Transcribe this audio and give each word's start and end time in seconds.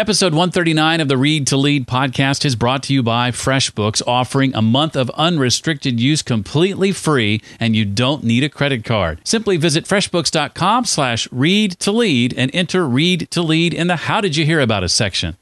Episode 0.00 0.32
139 0.32 1.02
of 1.02 1.08
the 1.08 1.18
Read 1.18 1.46
to 1.48 1.58
Lead 1.58 1.86
podcast 1.86 2.46
is 2.46 2.56
brought 2.56 2.82
to 2.84 2.94
you 2.94 3.02
by 3.02 3.30
FreshBooks, 3.30 4.00
offering 4.06 4.54
a 4.54 4.62
month 4.62 4.96
of 4.96 5.10
unrestricted 5.10 6.00
use 6.00 6.22
completely 6.22 6.90
free, 6.90 7.42
and 7.60 7.76
you 7.76 7.84
don't 7.84 8.24
need 8.24 8.42
a 8.42 8.48
credit 8.48 8.82
card. 8.82 9.20
Simply 9.24 9.58
visit 9.58 9.84
freshbooks.com 9.84 10.86
slash 10.86 11.28
read 11.30 11.72
to 11.80 11.92
lead 11.92 12.32
and 12.34 12.50
enter 12.54 12.88
Read 12.88 13.30
to 13.32 13.42
Lead 13.42 13.74
in 13.74 13.88
the 13.88 13.96
How 13.96 14.22
Did 14.22 14.38
You 14.38 14.46
Hear 14.46 14.60
About 14.60 14.84
Us 14.84 14.94
section. 14.94 15.36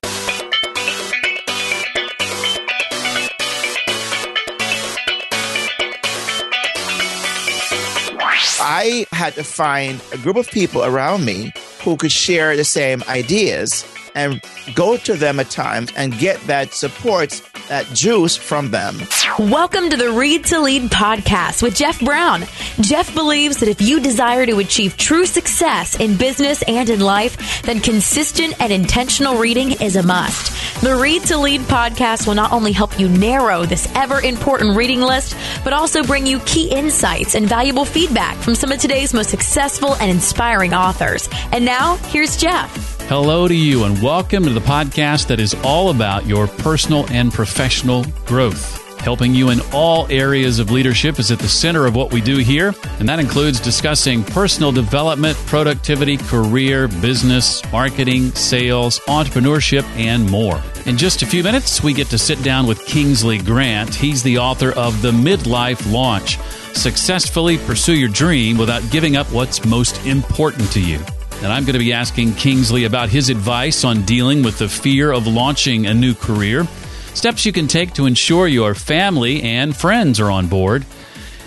I 8.60 9.06
had 9.12 9.34
to 9.34 9.44
find 9.44 10.02
a 10.12 10.18
group 10.18 10.34
of 10.34 10.50
people 10.50 10.84
around 10.84 11.24
me 11.24 11.52
who 11.84 11.96
could 11.96 12.10
share 12.10 12.56
the 12.56 12.64
same 12.64 13.04
ideas 13.08 13.84
and 14.18 14.42
go 14.74 14.96
to 14.96 15.14
them 15.14 15.38
at 15.38 15.48
times 15.48 15.92
and 15.96 16.18
get 16.18 16.40
that 16.48 16.74
support, 16.74 17.40
that 17.68 17.86
juice 17.94 18.36
from 18.36 18.72
them. 18.72 18.98
Welcome 19.38 19.90
to 19.90 19.96
the 19.96 20.10
Read 20.10 20.44
to 20.46 20.58
Lead 20.58 20.90
podcast 20.90 21.62
with 21.62 21.76
Jeff 21.76 22.00
Brown. 22.00 22.42
Jeff 22.80 23.14
believes 23.14 23.58
that 23.58 23.68
if 23.68 23.80
you 23.80 24.00
desire 24.00 24.44
to 24.44 24.58
achieve 24.58 24.96
true 24.96 25.24
success 25.24 26.00
in 26.00 26.16
business 26.16 26.62
and 26.62 26.90
in 26.90 26.98
life, 26.98 27.62
then 27.62 27.78
consistent 27.78 28.60
and 28.60 28.72
intentional 28.72 29.38
reading 29.38 29.80
is 29.80 29.94
a 29.94 30.02
must. 30.02 30.82
The 30.82 30.96
Read 30.96 31.22
to 31.24 31.38
Lead 31.38 31.60
podcast 31.62 32.26
will 32.26 32.34
not 32.34 32.50
only 32.50 32.72
help 32.72 32.98
you 32.98 33.08
narrow 33.08 33.66
this 33.66 33.88
ever 33.94 34.20
important 34.20 34.76
reading 34.76 35.00
list, 35.00 35.36
but 35.62 35.72
also 35.72 36.02
bring 36.02 36.26
you 36.26 36.40
key 36.40 36.68
insights 36.68 37.36
and 37.36 37.48
valuable 37.48 37.84
feedback 37.84 38.36
from 38.38 38.56
some 38.56 38.72
of 38.72 38.80
today's 38.80 39.14
most 39.14 39.30
successful 39.30 39.94
and 39.94 40.10
inspiring 40.10 40.74
authors. 40.74 41.28
And 41.52 41.64
now, 41.64 41.96
here's 42.08 42.36
Jeff. 42.36 42.87
Hello 43.08 43.48
to 43.48 43.54
you, 43.54 43.84
and 43.84 44.02
welcome 44.02 44.44
to 44.44 44.50
the 44.50 44.60
podcast 44.60 45.28
that 45.28 45.40
is 45.40 45.54
all 45.64 45.88
about 45.88 46.26
your 46.26 46.46
personal 46.46 47.06
and 47.10 47.32
professional 47.32 48.04
growth. 48.26 49.00
Helping 49.00 49.32
you 49.32 49.48
in 49.48 49.60
all 49.72 50.06
areas 50.10 50.58
of 50.58 50.70
leadership 50.70 51.18
is 51.18 51.32
at 51.32 51.38
the 51.38 51.48
center 51.48 51.86
of 51.86 51.96
what 51.96 52.12
we 52.12 52.20
do 52.20 52.36
here, 52.36 52.74
and 52.98 53.08
that 53.08 53.18
includes 53.18 53.60
discussing 53.60 54.22
personal 54.22 54.72
development, 54.72 55.38
productivity, 55.46 56.18
career, 56.18 56.86
business, 56.86 57.62
marketing, 57.72 58.30
sales, 58.32 58.98
entrepreneurship, 59.08 59.84
and 59.96 60.30
more. 60.30 60.62
In 60.84 60.98
just 60.98 61.22
a 61.22 61.26
few 61.26 61.42
minutes, 61.42 61.82
we 61.82 61.94
get 61.94 62.08
to 62.08 62.18
sit 62.18 62.42
down 62.42 62.66
with 62.66 62.84
Kingsley 62.84 63.38
Grant. 63.38 63.94
He's 63.94 64.22
the 64.22 64.36
author 64.36 64.72
of 64.72 65.00
The 65.00 65.12
Midlife 65.12 65.90
Launch 65.90 66.38
Successfully 66.76 67.56
Pursue 67.56 67.98
Your 67.98 68.10
Dream 68.10 68.58
Without 68.58 68.82
Giving 68.90 69.16
Up 69.16 69.32
What's 69.32 69.64
Most 69.64 70.04
Important 70.04 70.70
to 70.72 70.80
You. 70.82 71.00
And 71.42 71.52
I'm 71.52 71.64
going 71.64 71.74
to 71.74 71.78
be 71.78 71.92
asking 71.92 72.34
Kingsley 72.34 72.84
about 72.84 73.10
his 73.10 73.28
advice 73.28 73.84
on 73.84 74.02
dealing 74.02 74.42
with 74.42 74.58
the 74.58 74.68
fear 74.68 75.12
of 75.12 75.26
launching 75.28 75.86
a 75.86 75.94
new 75.94 76.14
career, 76.14 76.66
steps 77.14 77.46
you 77.46 77.52
can 77.52 77.68
take 77.68 77.94
to 77.94 78.06
ensure 78.06 78.48
your 78.48 78.74
family 78.74 79.42
and 79.42 79.76
friends 79.76 80.18
are 80.18 80.32
on 80.32 80.48
board, 80.48 80.84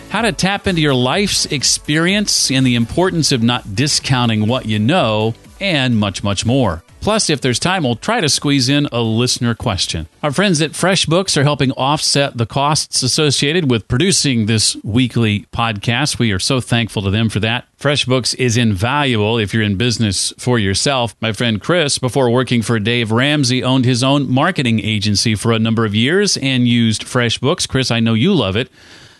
how 0.09 0.22
to 0.22 0.31
tap 0.31 0.66
into 0.66 0.81
your 0.81 0.94
life's 0.94 1.45
experience 1.47 2.50
and 2.52 2.66
the 2.66 2.75
importance 2.75 3.34
of 3.34 3.44
not 3.44 3.75
discounting 3.75 4.47
what 4.47 4.66
you 4.66 4.80
know, 4.80 5.36
and 5.59 5.97
much, 5.97 6.23
much 6.23 6.45
more. 6.45 6.84
Plus, 7.02 7.31
if 7.31 7.41
there's 7.41 7.57
time, 7.57 7.81
we'll 7.81 7.95
try 7.95 8.21
to 8.21 8.30
squeeze 8.30 8.69
in 8.69 8.88
a 8.91 9.02
listener 9.02 9.55
question. 9.55 10.07
Our 10.21 10.31
friends 10.31 10.61
at 10.61 10.73
FreshBooks 10.73 11.35
are 11.35 11.41
helping 11.44 11.71
offset 11.71 12.38
the 12.38 12.45
costs 12.45 13.02
associated 13.02 13.71
with 13.71 13.88
producing 13.88 14.45
this 14.45 14.77
weekly 14.83 15.47
podcast. 15.52 16.19
We 16.19 16.31
are 16.31 16.38
so 16.38 16.61
thankful 16.61 17.02
to 17.02 17.09
them 17.09 17.29
for 17.29 17.39
that. 17.39 17.66
FreshBooks 17.79 18.35
is 18.35 18.55
invaluable 18.55 19.39
if 19.39 19.52
you're 19.52 19.63
in 19.63 19.77
business 19.77 20.31
for 20.38 20.59
yourself. 20.59 21.16
My 21.19 21.33
friend 21.33 21.59
Chris, 21.59 21.97
before 21.97 22.29
working 22.29 22.61
for 22.61 22.79
Dave 22.79 23.11
Ramsey, 23.11 23.63
owned 23.63 23.85
his 23.85 24.03
own 24.03 24.29
marketing 24.29 24.79
agency 24.79 25.33
for 25.33 25.52
a 25.52 25.59
number 25.59 25.85
of 25.85 25.95
years 25.95 26.38
and 26.38 26.67
used 26.67 27.02
FreshBooks. 27.02 27.67
Chris, 27.67 27.89
I 27.89 27.99
know 27.99 28.13
you 28.13 28.31
love 28.31 28.55
it, 28.55 28.69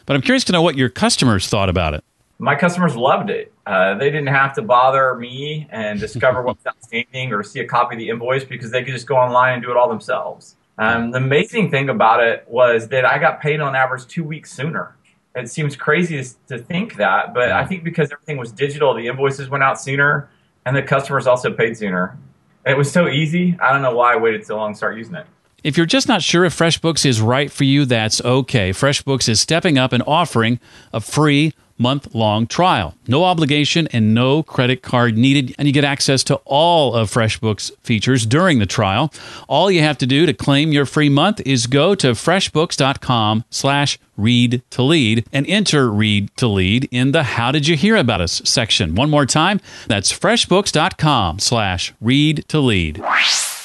but 0.06 0.16
I'm 0.16 0.22
curious 0.22 0.44
to 0.44 0.52
know 0.52 0.62
what 0.62 0.78
your 0.78 0.90
customers 0.90 1.48
thought 1.48 1.68
about 1.68 1.96
it 1.96 2.04
my 2.42 2.56
customers 2.56 2.96
loved 2.96 3.30
it. 3.30 3.54
Uh, 3.68 3.94
they 3.94 4.10
didn't 4.10 4.28
have 4.28 4.56
to 4.56 4.64
bother 4.64 5.14
me 5.14 5.68
and 5.70 6.00
discover 6.00 6.42
what's 6.44 6.66
outstanding 6.66 7.32
or 7.32 7.44
see 7.44 7.60
a 7.60 7.68
copy 7.68 7.96
of 7.96 8.00
the 8.00 8.10
invoice 8.10 8.44
because 8.44 8.72
they 8.72 8.84
could 8.84 8.94
just 8.94 9.06
go 9.06 9.16
online 9.16 9.54
and 9.54 9.64
do 9.64 9.70
it 9.70 9.78
all 9.78 9.88
themselves. 9.88 10.56
Um, 10.80 11.12
the 11.12 11.18
amazing 11.18 11.70
thing 11.70 11.90
about 11.90 12.24
it 12.24 12.44
was 12.48 12.88
that 12.88 13.06
I 13.06 13.20
got 13.20 13.42
paid 13.42 13.62
on 13.62 13.76
average 13.76 14.08
two 14.08 14.24
weeks 14.24 14.52
sooner. 14.52 14.96
It 15.36 15.50
seems 15.50 15.76
crazy 15.76 16.24
to 16.48 16.58
think 16.58 16.96
that, 16.96 17.36
but 17.36 17.52
I 17.52 17.64
think 17.64 17.84
because 17.84 18.12
everything 18.12 18.38
was 18.38 18.52
digital, 18.52 18.96
the 18.96 19.08
invoices 19.08 19.48
went 19.48 19.64
out 19.64 19.80
sooner 19.80 20.28
and 20.66 20.76
the 20.76 20.82
customers 20.82 21.28
also 21.28 21.54
paid 21.54 21.78
sooner. 21.78 22.18
It 22.66 22.76
was 22.76 22.92
so 22.92 23.08
easy. 23.08 23.56
I 23.62 23.72
don't 23.72 23.84
know 23.84 23.96
why 23.96 24.14
I 24.14 24.16
waited 24.16 24.48
so 24.48 24.58
long 24.58 24.74
to 24.74 24.78
start 24.78 24.98
using 24.98 25.14
it. 25.14 25.28
If 25.64 25.78
you're 25.78 25.86
just 25.86 26.08
not 26.08 26.24
sure 26.24 26.44
if 26.44 26.58
FreshBooks 26.58 27.06
is 27.06 27.22
right 27.22 27.52
for 27.52 27.66
you, 27.66 27.86
that's 27.86 28.20
okay. 28.22 28.72
FreshBooks 28.72 29.30
is 29.30 29.40
stepping 29.40 29.78
up 29.78 29.94
and 29.94 30.02
offering 30.08 30.60
a 30.92 31.00
free 31.00 31.54
month 31.82 32.14
long 32.14 32.48
trial. 32.48 32.96
No 33.08 33.24
obligation 33.24 33.88
and 33.92 34.14
no 34.14 34.44
credit 34.44 34.82
card 34.82 35.18
needed, 35.18 35.56
and 35.58 35.68
you 35.68 35.74
get 35.74 35.84
access 35.84 36.24
to 36.26 36.36
all 36.46 36.94
of 36.96 37.12
FreshBooks 37.12 37.72
features 37.82 38.26
during 38.26 38.60
the 38.60 38.66
trial. 38.66 39.12
All 39.48 39.72
you 39.72 39.82
have 39.82 39.98
to 39.98 40.06
do 40.06 40.26
to 40.26 40.34
claim 40.34 40.72
your 40.72 40.86
free 40.86 41.10
month 41.10 41.42
is 41.46 41.68
go 41.68 41.96
to 41.96 42.12
freshbooks.com 42.12 43.46
slash 43.50 44.00
read 44.16 44.62
to 44.70 44.84
lead 44.84 45.26
and 45.34 45.48
enter 45.48 45.90
read 45.90 46.30
to 46.38 46.48
lead 46.48 46.88
in 46.92 47.12
the 47.12 47.24
how 47.24 47.52
did 47.52 47.68
you 47.68 47.76
hear 47.76 47.96
about 47.96 48.22
us 48.22 48.42
section. 48.46 48.96
One 48.96 49.10
more 49.10 49.26
time, 49.26 49.60
that's 49.88 50.14
freshbooks.com 50.14 51.40
slash 51.40 51.94
read 52.00 52.46
to 52.50 52.60
lead. 52.60 53.04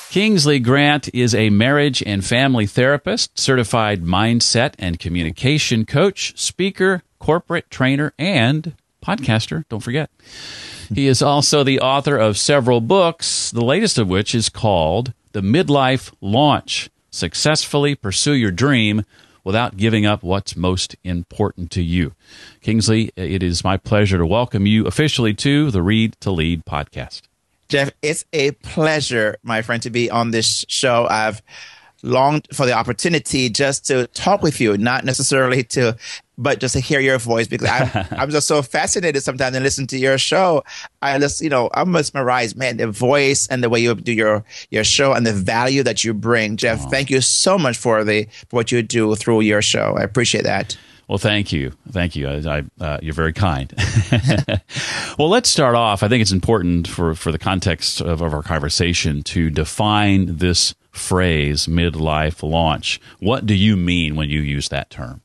Kingsley 0.09 0.61
Grant 0.61 1.15
is 1.15 1.35
a 1.35 1.51
marriage 1.51 2.03
and 2.07 2.25
family 2.25 2.65
therapist, 2.65 3.39
certified 3.39 4.03
mindset 4.03 4.73
and 4.79 4.99
communication 4.99 5.85
coach, 5.85 6.33
speaker, 6.39 7.03
corporate 7.19 7.71
trainer, 7.71 8.13
and 8.19 8.75
podcaster. 9.05 9.65
Don't 9.69 9.83
forget. 9.83 10.11
He 10.95 11.07
is 11.07 11.23
also 11.23 11.65
the 11.65 11.81
author 11.81 12.17
of 12.17 12.39
several 12.39 12.81
books, 12.81 13.51
the 13.51 13.65
latest 13.65 13.99
of 13.99 14.09
which 14.09 14.35
is 14.35 14.49
called 14.49 15.13
The 15.33 15.41
Midlife 15.41 16.13
Launch 16.21 16.91
Successfully 17.11 17.95
Pursue 17.95 18.35
Your 18.35 18.51
Dream 18.51 19.05
Without 19.43 19.77
Giving 19.77 20.07
Up 20.07 20.23
What's 20.23 20.57
Most 20.57 20.97
Important 21.05 21.71
to 21.73 21.83
You. 21.83 22.13
Kingsley, 22.61 23.11
it 23.17 23.43
is 23.43 23.65
my 23.65 23.77
pleasure 23.77 24.19
to 24.19 24.27
welcome 24.27 24.67
you 24.67 24.87
officially 24.87 25.35
to 25.35 25.71
the 25.71 25.83
Read 25.83 26.17
to 26.21 26.31
Lead 26.31 26.65
podcast. 26.65 27.23
Jeff, 27.69 27.91
it's 28.01 28.25
a 28.33 28.53
pleasure, 28.53 29.37
my 29.43 29.63
friend, 29.63 29.83
to 29.83 29.91
be 29.91 30.09
on 30.11 30.31
this 30.31 30.65
show. 30.69 31.07
I've 31.09 31.43
longed 32.03 32.49
for 32.53 32.67
the 32.67 32.73
opportunity 32.73 33.49
just 33.49 33.87
to 33.87 34.07
talk 34.09 34.43
with 34.43 34.61
you, 34.61 34.77
not 34.77 35.05
necessarily 35.05 35.63
to, 35.65 35.97
but 36.39 36.61
just 36.61 36.75
to 36.75 36.81
hear 36.81 37.01
your 37.01 37.19
voice 37.19 37.49
because 37.49 37.69
I'm, 37.69 38.07
I'm 38.19 38.31
just 38.31 38.47
so 38.47 38.63
fascinated 38.63 39.23
sometimes 39.23 39.57
and 39.57 39.65
listen 39.65 39.87
to 39.89 39.99
your 39.99 40.19
show. 40.19 40.65
I 41.03 41.19
just, 41.19 41.41
you 41.41 41.49
know, 41.49 41.71
I'm 41.75 41.93
mesmerized, 41.93 42.57
man, 42.57 42.77
the 42.77 42.91
voice 42.91 43.47
and 43.49 43.63
the 43.63 43.69
way 43.69 43.81
you 43.81 43.95
do 43.95 44.13
your, 44.13 44.45
your 44.71 44.85
show 44.85 45.13
and 45.13 45.27
the 45.27 45.33
value 45.33 45.83
that 45.83 46.05
you 46.05 46.15
bring. 46.15 46.57
Jeff, 46.57 46.91
thank 46.91 47.11
you 47.11 47.21
so 47.21 47.59
much 47.59 47.77
for 47.77 48.05
the, 48.05 48.25
for 48.49 48.57
what 48.57 48.73
you 48.73 48.83
do 48.83 49.15
through 49.15 49.41
your 49.41 49.63
show. 49.63 49.97
I 49.99 50.03
appreciate 50.03 50.45
that. 50.45 50.77
Well, 51.09 51.19
thank 51.19 51.53
you, 51.53 51.73
thank 51.93 52.17
you. 52.17 52.27
I, 52.29 52.59
I, 52.59 52.85
uh, 52.85 52.99
you're 53.01 53.15
very 53.15 53.33
kind. 53.33 53.73
well, 55.19 55.29
let's 55.29 55.49
start 55.49 55.77
off. 55.77 56.03
I 56.03 56.09
think 56.09 56.21
it's 56.21 56.33
important 56.33 56.89
for 56.89 57.15
for 57.15 57.31
the 57.31 57.39
context 57.39 58.01
of, 58.01 58.21
of 58.21 58.35
our 58.35 58.43
conversation 58.43 59.23
to 59.23 59.49
define 59.49 60.39
this 60.39 60.75
phrase 60.97 61.67
midlife 61.67 62.43
launch. 62.43 63.01
What 63.19 63.47
do 63.47 63.55
you 63.55 63.77
mean 63.77 64.17
when 64.17 64.31
you 64.31 64.41
use 64.41 64.69
that 64.71 64.91
term? 64.91 65.23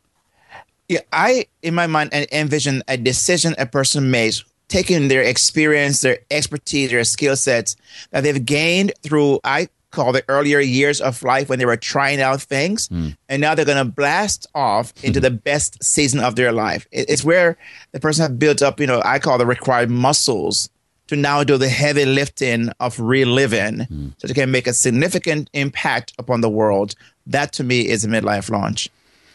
Yeah, 0.88 1.00
I, 1.14 1.46
in 1.62 1.74
my 1.74 1.88
mind, 1.88 2.14
envision 2.14 2.84
a 2.88 2.98
decision 2.98 3.56
a 3.58 3.66
person 3.66 4.12
makes, 4.12 4.44
taking 4.68 5.08
their 5.08 5.22
experience, 5.22 6.02
their 6.02 6.20
expertise, 6.30 6.92
their 6.92 7.04
skill 7.04 7.36
sets 7.36 7.76
that 8.12 8.22
they've 8.22 8.46
gained 8.46 8.94
through, 9.02 9.40
I 9.44 9.70
call 9.92 10.12
the 10.12 10.24
earlier 10.28 10.60
years 10.60 11.00
of 11.00 11.22
life 11.24 11.50
when 11.50 11.60
they 11.60 11.66
were 11.66 11.78
trying 11.78 12.22
out 12.22 12.42
things. 12.42 12.88
Mm. 12.90 13.16
And 13.30 13.42
now 13.42 13.56
they're 13.56 13.66
going 13.66 13.86
to 13.86 13.92
blast 13.92 14.48
off 14.56 14.94
into 15.04 15.20
the 15.20 15.32
best 15.32 15.84
season 15.84 16.20
of 16.20 16.36
their 16.36 16.52
life. 16.52 16.88
It's 16.92 17.24
where 17.24 17.58
the 17.92 18.00
person 18.00 18.24
has 18.24 18.32
built 18.38 18.62
up, 18.62 18.80
you 18.80 18.88
know, 18.88 19.02
I 19.04 19.20
call 19.20 19.38
the 19.38 19.46
required 19.46 19.90
muscles 19.90 20.70
to 21.12 21.18
now 21.18 21.44
do 21.44 21.58
the 21.58 21.68
heavy 21.68 22.06
lifting 22.06 22.70
of 22.80 22.98
reliving 22.98 23.80
mm. 23.80 24.14
so 24.18 24.28
they 24.28 24.34
can 24.34 24.50
make 24.50 24.66
a 24.66 24.74
significant 24.74 25.50
impact 25.52 26.14
upon 26.18 26.40
the 26.40 26.50
world. 26.50 26.96
That 27.28 27.52
to 27.54 27.66
me 27.66 27.86
is 27.86 28.06
a 28.06 28.08
midlife 28.08 28.50
launch. 28.50 28.90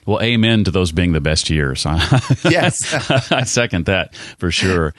Well, 0.06 0.23
amen 0.23 0.64
to 0.64 0.70
those 0.70 0.90
being 0.90 1.12
the 1.12 1.20
best 1.20 1.50
years. 1.50 1.84
yes. 2.44 3.31
I 3.31 3.44
second 3.44 3.84
that 3.87 4.14
for 4.14 4.50
sure. 4.50 4.94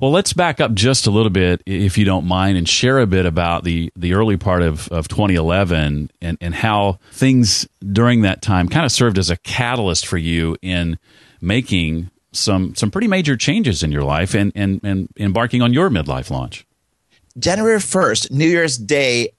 Well, 0.00 0.10
let's 0.10 0.32
back 0.32 0.60
up 0.60 0.74
just 0.74 1.06
a 1.06 1.12
little 1.12 1.30
bit, 1.30 1.62
if 1.64 1.96
you 1.96 2.04
don't 2.04 2.26
mind, 2.26 2.58
and 2.58 2.68
share 2.68 2.98
a 2.98 3.06
bit 3.06 3.24
about 3.24 3.62
the, 3.62 3.92
the 3.94 4.14
early 4.14 4.36
part 4.36 4.62
of, 4.62 4.88
of 4.88 5.06
2011 5.06 6.10
and, 6.20 6.38
and 6.40 6.54
how 6.56 6.98
things 7.12 7.68
during 7.80 8.22
that 8.22 8.42
time 8.42 8.68
kind 8.68 8.84
of 8.84 8.90
served 8.90 9.16
as 9.16 9.30
a 9.30 9.36
catalyst 9.36 10.08
for 10.08 10.18
you 10.18 10.56
in 10.60 10.98
making 11.40 12.10
some 12.32 12.74
some 12.74 12.90
pretty 12.90 13.08
major 13.08 13.36
changes 13.36 13.82
in 13.82 13.90
your 13.92 14.04
life 14.04 14.34
and, 14.34 14.52
and, 14.54 14.80
and 14.84 15.08
embarking 15.18 15.62
on 15.62 15.72
your 15.72 15.90
midlife 15.90 16.30
launch. 16.30 16.66
January 17.38 17.78
1st, 17.78 18.30
New 18.30 18.48
Year's 18.48 18.76
Day 18.76 19.30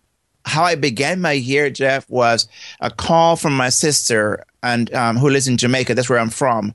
how 0.46 0.64
I 0.64 0.76
began 0.76 1.22
my 1.22 1.34
year, 1.34 1.70
Jeff, 1.70 2.10
was 2.10 2.48
a 2.80 2.90
call 2.90 3.36
from 3.36 3.56
my 3.56 3.70
sister 3.70 4.44
and 4.64 4.94
um, 4.94 5.18
who 5.18 5.30
lives 5.30 5.48
in 5.48 5.58
Jamaica. 5.58 5.96
That's 5.96 6.10
where 6.10 6.20
I'm 6.20 6.30
from, 6.30 6.74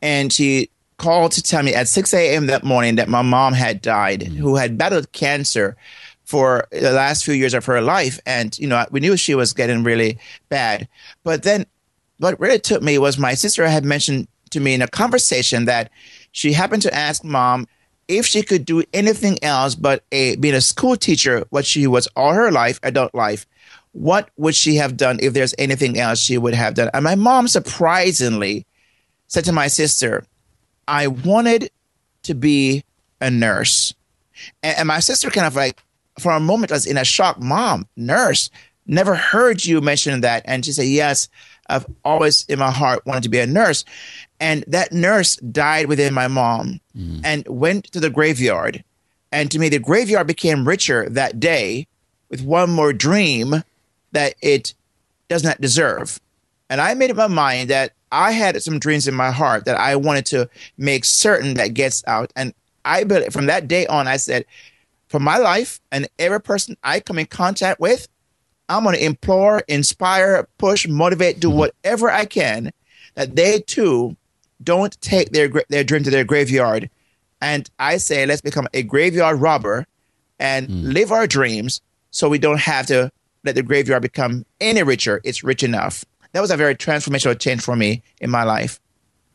and 0.00 0.32
she 0.32 0.70
called 0.96 1.32
to 1.32 1.42
tell 1.42 1.62
me 1.62 1.74
at 1.74 1.88
6 1.88 2.12
a.m. 2.12 2.46
that 2.46 2.62
morning 2.62 2.96
that 2.96 3.08
my 3.08 3.22
mom 3.22 3.54
had 3.54 3.80
died, 3.80 4.20
mm-hmm. 4.20 4.36
who 4.36 4.56
had 4.56 4.76
battled 4.76 5.10
cancer 5.12 5.76
for 6.24 6.68
the 6.70 6.92
last 6.92 7.24
few 7.24 7.34
years 7.34 7.54
of 7.54 7.64
her 7.64 7.80
life, 7.80 8.20
and 8.26 8.56
you 8.58 8.68
know 8.68 8.84
we 8.90 9.00
knew 9.00 9.16
she 9.16 9.34
was 9.34 9.52
getting 9.52 9.82
really 9.82 10.18
bad. 10.48 10.88
But 11.24 11.42
then, 11.42 11.66
what 12.18 12.38
really 12.38 12.60
took 12.60 12.82
me 12.82 12.98
was 12.98 13.18
my 13.18 13.34
sister 13.34 13.66
had 13.66 13.84
mentioned 13.84 14.28
to 14.50 14.60
me 14.60 14.74
in 14.74 14.82
a 14.82 14.88
conversation 14.88 15.64
that 15.66 15.90
she 16.32 16.52
happened 16.52 16.82
to 16.82 16.94
ask 16.94 17.24
mom 17.24 17.66
if 18.08 18.26
she 18.26 18.42
could 18.42 18.64
do 18.64 18.82
anything 18.92 19.38
else 19.42 19.74
but 19.74 20.02
a, 20.10 20.36
being 20.36 20.54
a 20.54 20.60
school 20.60 20.96
teacher, 20.96 21.44
what 21.50 21.64
she 21.64 21.86
was 21.86 22.08
all 22.16 22.32
her 22.32 22.50
life, 22.50 22.80
adult 22.82 23.14
life, 23.14 23.46
what 23.92 24.30
would 24.36 24.54
she 24.54 24.76
have 24.76 24.96
done 24.96 25.18
if 25.22 25.32
there's 25.32 25.54
anything 25.58 25.98
else 25.98 26.20
she 26.20 26.38
would 26.38 26.54
have 26.54 26.74
done? 26.74 26.90
And 26.92 27.04
my 27.04 27.14
mom 27.14 27.48
surprisingly 27.48 28.66
said 29.28 29.44
to 29.44 29.52
my 29.52 29.68
sister, 29.68 30.24
I 30.88 31.06
wanted 31.06 31.70
to 32.24 32.34
be 32.34 32.84
a 33.20 33.30
nurse. 33.30 33.94
And, 34.62 34.78
and 34.78 34.88
my 34.88 35.00
sister 35.00 35.30
kind 35.30 35.46
of 35.46 35.54
like, 35.54 35.82
for 36.18 36.32
a 36.32 36.40
moment, 36.40 36.72
was 36.72 36.86
in 36.86 36.98
a 36.98 37.04
shock. 37.04 37.40
Mom, 37.40 37.86
nurse, 37.96 38.50
never 38.90 39.14
heard 39.14 39.64
you 39.64 39.80
mention 39.80 40.20
that. 40.20 40.42
And 40.44 40.64
she 40.64 40.72
said, 40.72 40.86
Yes, 40.86 41.28
I've 41.68 41.86
always 42.04 42.44
in 42.46 42.58
my 42.58 42.70
heart 42.70 43.06
wanted 43.06 43.22
to 43.22 43.28
be 43.28 43.38
a 43.38 43.46
nurse. 43.46 43.84
And 44.40 44.64
that 44.66 44.92
nurse 44.92 45.36
died 45.36 45.86
within 45.86 46.12
my 46.12 46.28
mom 46.28 46.80
mm. 46.96 47.20
and 47.24 47.46
went 47.46 47.86
to 47.92 48.00
the 48.00 48.10
graveyard. 48.10 48.84
And 49.32 49.50
to 49.50 49.58
me, 49.58 49.68
the 49.68 49.78
graveyard 49.78 50.26
became 50.26 50.66
richer 50.66 51.08
that 51.10 51.38
day 51.38 51.86
with 52.28 52.42
one 52.42 52.70
more 52.70 52.92
dream 52.92 53.62
that 54.12 54.34
it 54.42 54.74
does 55.28 55.44
not 55.44 55.60
deserve. 55.60 56.20
And 56.68 56.80
I 56.80 56.94
made 56.94 57.10
up 57.10 57.16
my 57.16 57.28
mind 57.28 57.70
that 57.70 57.92
I 58.10 58.32
had 58.32 58.60
some 58.62 58.78
dreams 58.78 59.06
in 59.06 59.14
my 59.14 59.30
heart 59.30 59.66
that 59.66 59.78
I 59.78 59.94
wanted 59.96 60.26
to 60.26 60.48
make 60.78 61.04
certain 61.04 61.54
that 61.54 61.74
gets 61.74 62.02
out. 62.06 62.32
And 62.34 62.54
I, 62.84 63.04
from 63.30 63.46
that 63.46 63.68
day 63.68 63.86
on, 63.86 64.08
I 64.08 64.16
said, 64.16 64.44
for 65.08 65.20
my 65.20 65.38
life 65.38 65.80
and 65.92 66.08
every 66.18 66.40
person 66.40 66.76
I 66.82 67.00
come 67.00 67.18
in 67.18 67.26
contact 67.26 67.80
with, 67.80 68.08
I'm 68.70 68.84
going 68.84 68.94
to 68.94 69.04
implore, 69.04 69.62
inspire, 69.66 70.48
push, 70.58 70.86
motivate, 70.86 71.40
do 71.40 71.50
whatever 71.50 72.10
I 72.10 72.24
can 72.24 72.72
that 73.14 73.34
they 73.34 73.60
too 73.60 74.16
don't 74.62 74.98
take 75.00 75.30
their 75.30 75.50
their 75.68 75.84
dream 75.84 76.04
to 76.04 76.10
their 76.10 76.24
graveyard. 76.24 76.88
And 77.42 77.68
I 77.78 77.96
say, 77.96 78.26
let's 78.26 78.40
become 78.40 78.68
a 78.72 78.82
graveyard 78.82 79.40
robber 79.40 79.86
and 80.38 80.68
mm. 80.68 80.92
live 80.92 81.10
our 81.10 81.26
dreams 81.26 81.80
so 82.10 82.28
we 82.28 82.38
don't 82.38 82.60
have 82.60 82.86
to 82.86 83.10
let 83.44 83.54
the 83.54 83.62
graveyard 83.62 84.02
become 84.02 84.44
any 84.60 84.82
richer. 84.82 85.20
It's 85.24 85.42
rich 85.42 85.62
enough. 85.62 86.04
That 86.32 86.40
was 86.40 86.50
a 86.50 86.56
very 86.56 86.74
transformational 86.74 87.38
change 87.38 87.62
for 87.62 87.74
me 87.74 88.02
in 88.20 88.30
my 88.30 88.44
life. 88.44 88.78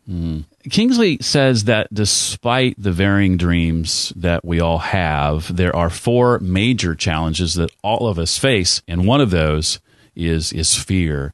Mm. 0.10 0.46
Kingsley 0.70 1.18
says 1.20 1.64
that 1.64 1.92
despite 1.94 2.76
the 2.78 2.92
varying 2.92 3.38
dreams 3.38 4.14
that 4.16 4.46
we 4.46 4.60
all 4.60 4.78
have, 4.78 5.56
there 5.56 5.76
are 5.76 5.90
four 5.90 6.40
major 6.40 6.94
challenges 6.96 7.56
that 7.56 7.72
all 7.84 8.08
of 8.08 8.20
us 8.20 8.38
face, 8.38 8.82
and 8.88 9.08
one 9.08 9.22
of 9.22 9.32
those 9.32 9.80
is 10.16 10.54
is 10.54 10.76
fear. 10.76 11.34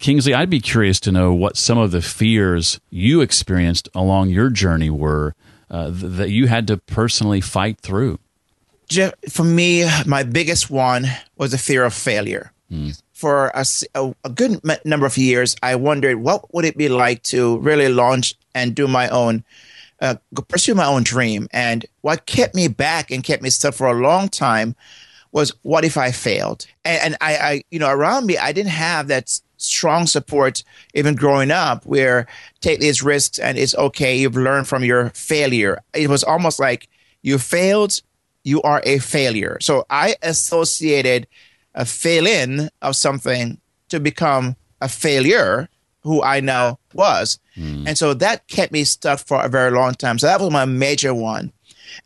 Kingsley, 0.00 0.32
I'd 0.32 0.50
be 0.50 0.60
curious 0.60 0.98
to 1.00 1.12
know 1.12 1.34
what 1.34 1.56
some 1.56 1.76
of 1.76 1.90
the 1.90 2.00
fears 2.00 2.80
you 2.90 3.20
experienced 3.20 3.88
along 3.94 4.30
your 4.30 4.48
journey 4.48 4.88
were 4.88 5.34
uh, 5.70 5.90
th- 5.90 6.12
that 6.12 6.30
you 6.30 6.46
had 6.46 6.66
to 6.68 6.78
personally 6.78 7.42
fight 7.42 7.78
through. 7.80 8.18
Jeff, 8.88 9.12
for 9.28 9.44
me, 9.44 9.86
my 10.06 10.22
biggest 10.22 10.70
one 10.70 11.06
was 11.36 11.50
the 11.50 11.58
fear 11.58 11.84
of 11.84 11.92
failure. 11.92 12.52
Mm. 12.70 13.00
For 13.16 13.50
a, 13.54 13.64
a, 13.94 14.28
good 14.28 14.60
number 14.84 15.06
of 15.06 15.16
years, 15.16 15.56
I 15.62 15.74
wondered 15.74 16.18
what 16.18 16.52
would 16.52 16.66
it 16.66 16.76
be 16.76 16.90
like 16.90 17.22
to 17.24 17.58
really 17.60 17.88
launch 17.88 18.34
and 18.54 18.74
do 18.74 18.86
my 18.86 19.08
own, 19.08 19.42
uh, 20.02 20.16
pursue 20.48 20.74
my 20.74 20.84
own 20.84 21.02
dream. 21.02 21.48
And 21.50 21.86
what 22.02 22.26
kept 22.26 22.54
me 22.54 22.68
back 22.68 23.10
and 23.10 23.24
kept 23.24 23.42
me 23.42 23.48
stuck 23.48 23.72
for 23.72 23.86
a 23.86 23.98
long 23.98 24.28
time 24.28 24.76
was 25.32 25.50
what 25.62 25.82
if 25.82 25.96
I 25.96 26.12
failed? 26.12 26.66
And, 26.84 27.02
and 27.02 27.16
I, 27.22 27.36
I, 27.36 27.62
you 27.70 27.78
know, 27.78 27.88
around 27.88 28.26
me, 28.26 28.36
I 28.36 28.52
didn't 28.52 28.72
have 28.72 29.08
that 29.08 29.40
strong 29.56 30.06
support 30.06 30.62
even 30.94 31.14
growing 31.14 31.50
up 31.50 31.84
where 31.86 32.26
take 32.60 32.80
these 32.80 33.02
risks 33.02 33.38
and 33.38 33.56
it's 33.56 33.74
okay 33.76 34.16
you've 34.16 34.36
learned 34.36 34.68
from 34.68 34.84
your 34.84 35.08
failure 35.10 35.82
it 35.94 36.10
was 36.10 36.22
almost 36.22 36.60
like 36.60 36.88
you 37.22 37.38
failed 37.38 38.02
you 38.44 38.60
are 38.62 38.82
a 38.84 38.98
failure 38.98 39.56
so 39.60 39.86
i 39.88 40.14
associated 40.22 41.26
a 41.76 41.84
fail-in 41.84 42.68
of 42.82 42.96
something 42.96 43.60
to 43.88 44.00
become 44.00 44.56
a 44.80 44.88
failure 44.88 45.68
who 46.02 46.22
i 46.22 46.40
now 46.40 46.78
was 46.94 47.38
mm. 47.56 47.86
and 47.86 47.96
so 47.96 48.14
that 48.14 48.46
kept 48.48 48.72
me 48.72 48.84
stuck 48.84 49.18
for 49.20 49.42
a 49.42 49.48
very 49.48 49.70
long 49.70 49.94
time 49.94 50.18
so 50.18 50.26
that 50.26 50.40
was 50.40 50.50
my 50.50 50.64
major 50.64 51.14
one 51.14 51.52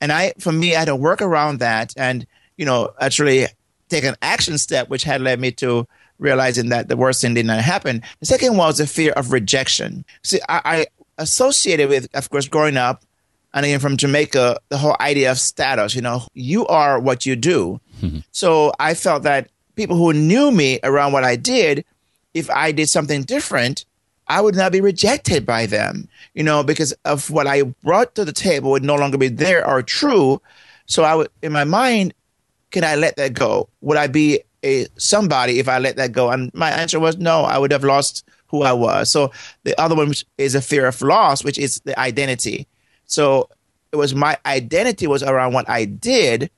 and 0.00 0.12
i 0.12 0.32
for 0.38 0.52
me 0.52 0.74
i 0.74 0.80
had 0.80 0.86
to 0.86 0.96
work 0.96 1.22
around 1.22 1.58
that 1.58 1.94
and 1.96 2.26
you 2.56 2.66
know 2.66 2.90
actually 3.00 3.46
take 3.88 4.04
an 4.04 4.16
action 4.22 4.58
step 4.58 4.88
which 4.88 5.04
had 5.04 5.20
led 5.20 5.40
me 5.40 5.50
to 5.50 5.86
realizing 6.20 6.68
that 6.68 6.88
the 6.88 6.96
worst 6.96 7.20
thing 7.20 7.34
did 7.34 7.46
not 7.46 7.60
happen. 7.60 8.02
The 8.20 8.26
second 8.26 8.56
was 8.56 8.78
the 8.78 8.86
fear 8.86 9.12
of 9.12 9.32
rejection. 9.32 10.04
See, 10.22 10.38
I, 10.48 10.60
I 10.64 10.86
associated 11.18 11.88
with, 11.88 12.08
of 12.14 12.30
course, 12.30 12.46
growing 12.46 12.76
up, 12.76 13.04
and 13.52 13.66
again 13.66 13.80
from 13.80 13.96
Jamaica, 13.96 14.60
the 14.68 14.78
whole 14.78 14.96
idea 15.00 15.32
of 15.32 15.38
status. 15.38 15.96
You 15.96 16.02
know, 16.02 16.22
you 16.34 16.66
are 16.68 17.00
what 17.00 17.26
you 17.26 17.34
do. 17.34 17.80
so 18.30 18.72
I 18.78 18.94
felt 18.94 19.24
that 19.24 19.50
people 19.80 19.96
who 19.96 20.12
knew 20.12 20.50
me 20.50 20.78
around 20.84 21.12
what 21.12 21.24
I 21.24 21.36
did, 21.36 21.86
if 22.34 22.50
I 22.50 22.70
did 22.70 22.90
something 22.90 23.22
different, 23.22 23.86
I 24.28 24.42
would 24.42 24.54
not 24.54 24.72
be 24.72 24.82
rejected 24.82 25.46
by 25.46 25.64
them. 25.64 26.06
You 26.34 26.42
know, 26.42 26.62
because 26.62 26.92
of 27.06 27.30
what 27.30 27.46
I 27.46 27.62
brought 27.62 28.14
to 28.16 28.26
the 28.26 28.32
table 28.32 28.72
would 28.72 28.84
no 28.84 28.96
longer 28.96 29.16
be 29.16 29.28
there 29.28 29.66
or 29.66 29.82
true. 29.82 30.42
So 30.84 31.02
I 31.02 31.14
would, 31.14 31.30
in 31.40 31.50
my 31.50 31.64
mind, 31.64 32.12
can 32.70 32.84
I 32.84 32.94
let 32.96 33.16
that 33.16 33.32
go? 33.32 33.70
Would 33.80 33.96
I 33.96 34.06
be 34.06 34.40
a 34.62 34.86
somebody 34.98 35.58
if 35.60 35.66
I 35.66 35.78
let 35.78 35.96
that 35.96 36.12
go? 36.12 36.28
And 36.28 36.52
my 36.52 36.70
answer 36.70 37.00
was 37.00 37.16
no. 37.16 37.44
I 37.44 37.56
would 37.56 37.72
have 37.72 37.82
lost 37.82 38.28
who 38.48 38.60
I 38.60 38.74
was. 38.74 39.10
So 39.10 39.32
the 39.64 39.80
other 39.80 39.94
one 39.94 40.12
is 40.36 40.54
a 40.54 40.60
fear 40.60 40.86
of 40.86 41.00
loss, 41.00 41.42
which 41.42 41.58
is 41.58 41.80
the 41.86 41.98
identity. 41.98 42.66
So 43.06 43.48
it 43.92 43.96
was 43.96 44.14
my 44.14 44.36
identity 44.44 45.06
was 45.06 45.22
around 45.22 45.54
what 45.54 45.70
I 45.70 45.86
did, 45.86 46.50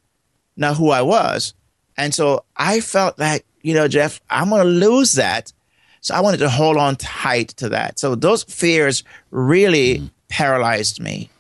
not 0.56 0.76
who 0.76 0.90
I 0.90 1.02
was. 1.02 1.54
And 1.96 2.14
so 2.14 2.44
I 2.56 2.80
felt 2.80 3.18
like, 3.18 3.44
you 3.62 3.74
know, 3.74 3.88
Jeff, 3.88 4.20
I'm 4.30 4.50
going 4.50 4.62
to 4.64 4.68
lose 4.68 5.12
that. 5.12 5.52
So 6.00 6.14
I 6.14 6.20
wanted 6.20 6.38
to 6.38 6.48
hold 6.48 6.76
on 6.76 6.96
tight 6.96 7.48
to 7.58 7.68
that. 7.70 7.98
So 7.98 8.14
those 8.14 8.42
fears 8.44 9.04
really 9.30 9.98
mm. 9.98 10.10
paralyzed 10.28 11.00
me. 11.00 11.30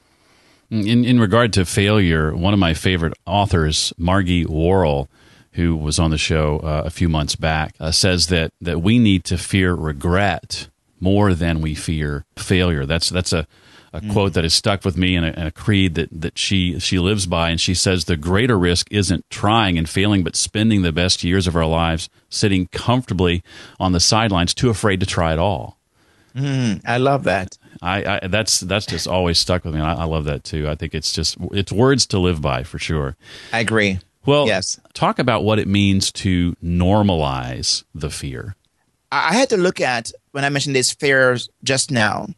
In, 0.70 1.04
in 1.04 1.20
regard 1.20 1.52
to 1.54 1.64
failure, 1.64 2.34
one 2.34 2.54
of 2.54 2.60
my 2.60 2.72
favorite 2.72 3.14
authors, 3.26 3.92
Margie 3.98 4.44
Warrell, 4.44 5.08
who 5.52 5.76
was 5.76 5.98
on 5.98 6.10
the 6.10 6.18
show 6.18 6.60
uh, 6.60 6.82
a 6.86 6.90
few 6.90 7.08
months 7.08 7.36
back, 7.36 7.74
uh, 7.78 7.90
says 7.90 8.28
that 8.28 8.52
that 8.60 8.80
we 8.80 8.98
need 8.98 9.24
to 9.24 9.36
fear 9.36 9.74
regret 9.74 10.68
more 10.98 11.34
than 11.34 11.60
we 11.60 11.74
fear 11.74 12.24
failure. 12.36 12.86
That's 12.86 13.10
that's 13.10 13.32
a, 13.34 13.46
a 13.92 14.00
mm. 14.00 14.12
quote 14.12 14.32
that 14.34 14.44
has 14.44 14.54
stuck 14.54 14.84
with 14.84 14.96
me 14.96 15.16
and 15.16 15.26
a, 15.26 15.38
and 15.38 15.48
a, 15.48 15.52
creed 15.52 15.94
that, 15.96 16.08
that 16.12 16.38
she 16.38 16.78
she 16.78 16.98
lives 16.98 17.26
by. 17.26 17.50
And 17.50 17.60
she 17.60 17.74
says 17.74 18.04
the 18.04 18.16
greater 18.16 18.58
risk 18.58 18.88
isn't 18.90 19.28
trying 19.30 19.78
and 19.78 19.88
failing, 19.88 20.24
but 20.24 20.36
spending 20.36 20.82
the 20.82 20.92
best 20.92 21.22
years 21.22 21.46
of 21.46 21.56
our 21.56 21.66
lives 21.66 22.08
sitting 22.28 22.68
comfortably 22.68 23.42
on 23.78 23.92
the 23.92 24.00
sidelines, 24.00 24.54
too 24.54 24.70
afraid 24.70 25.00
to 25.00 25.06
try 25.06 25.32
at 25.32 25.38
all. 25.38 25.78
Mm, 26.34 26.80
I 26.86 26.96
love 26.96 27.24
that. 27.24 27.58
I, 27.82 28.20
I, 28.22 28.26
that's 28.28 28.60
that's 28.60 28.86
just 28.86 29.06
always 29.06 29.38
stuck 29.38 29.64
with 29.64 29.74
me. 29.74 29.80
I, 29.80 29.94
I 29.94 30.04
love 30.04 30.24
that 30.24 30.44
too. 30.44 30.68
I 30.68 30.74
think 30.74 30.94
it's 30.94 31.12
just 31.12 31.36
it's 31.52 31.72
words 31.72 32.06
to 32.06 32.18
live 32.18 32.40
by 32.40 32.62
for 32.62 32.78
sure. 32.78 33.16
I 33.52 33.60
agree. 33.60 33.98
Well, 34.24 34.46
yes. 34.46 34.78
talk 34.94 35.18
about 35.18 35.42
what 35.42 35.58
it 35.58 35.66
means 35.66 36.12
to 36.12 36.54
normalize 36.62 37.82
the 37.94 38.08
fear. 38.08 38.54
I 39.10 39.34
had 39.34 39.50
to 39.50 39.56
look 39.56 39.80
at 39.80 40.12
when 40.30 40.44
I 40.44 40.48
mentioned 40.48 40.76
these 40.76 40.92
fears 40.92 41.50
just 41.64 41.90
now 41.90 42.28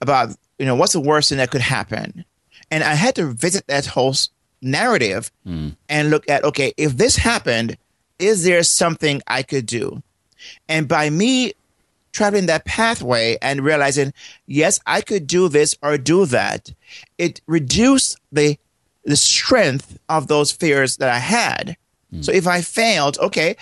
about 0.00 0.30
you 0.60 0.66
know 0.66 0.74
what's 0.74 0.92
the 0.92 1.00
worst 1.00 1.30
thing 1.30 1.38
that 1.38 1.50
could 1.50 1.62
happen, 1.62 2.24
and 2.70 2.84
I 2.84 2.92
had 2.92 3.14
to 3.14 3.32
visit 3.32 3.66
that 3.66 3.86
whole 3.86 4.14
narrative 4.60 5.32
mm. 5.46 5.74
and 5.88 6.10
look 6.10 6.28
at 6.28 6.44
okay 6.44 6.74
if 6.76 6.98
this 6.98 7.16
happened, 7.16 7.78
is 8.18 8.44
there 8.44 8.62
something 8.62 9.22
I 9.26 9.42
could 9.42 9.64
do? 9.64 10.02
And 10.68 10.86
by 10.86 11.08
me 11.08 11.54
traveling 12.12 12.44
that 12.46 12.66
pathway 12.66 13.38
and 13.40 13.64
realizing 13.64 14.12
yes 14.46 14.80
I 14.86 15.00
could 15.00 15.26
do 15.26 15.48
this 15.48 15.74
or 15.82 15.96
do 15.96 16.26
that, 16.26 16.74
it 17.16 17.40
reduced 17.46 18.18
the 18.30 18.58
the 19.06 19.16
strength 19.16 19.98
of 20.10 20.26
those 20.26 20.52
fears 20.52 20.98
that 20.98 21.08
I 21.08 21.20
had. 21.20 21.78
Mm. 22.12 22.22
So 22.22 22.32
if 22.32 22.46
I 22.46 22.60
failed, 22.60 23.18
okay, 23.18 23.56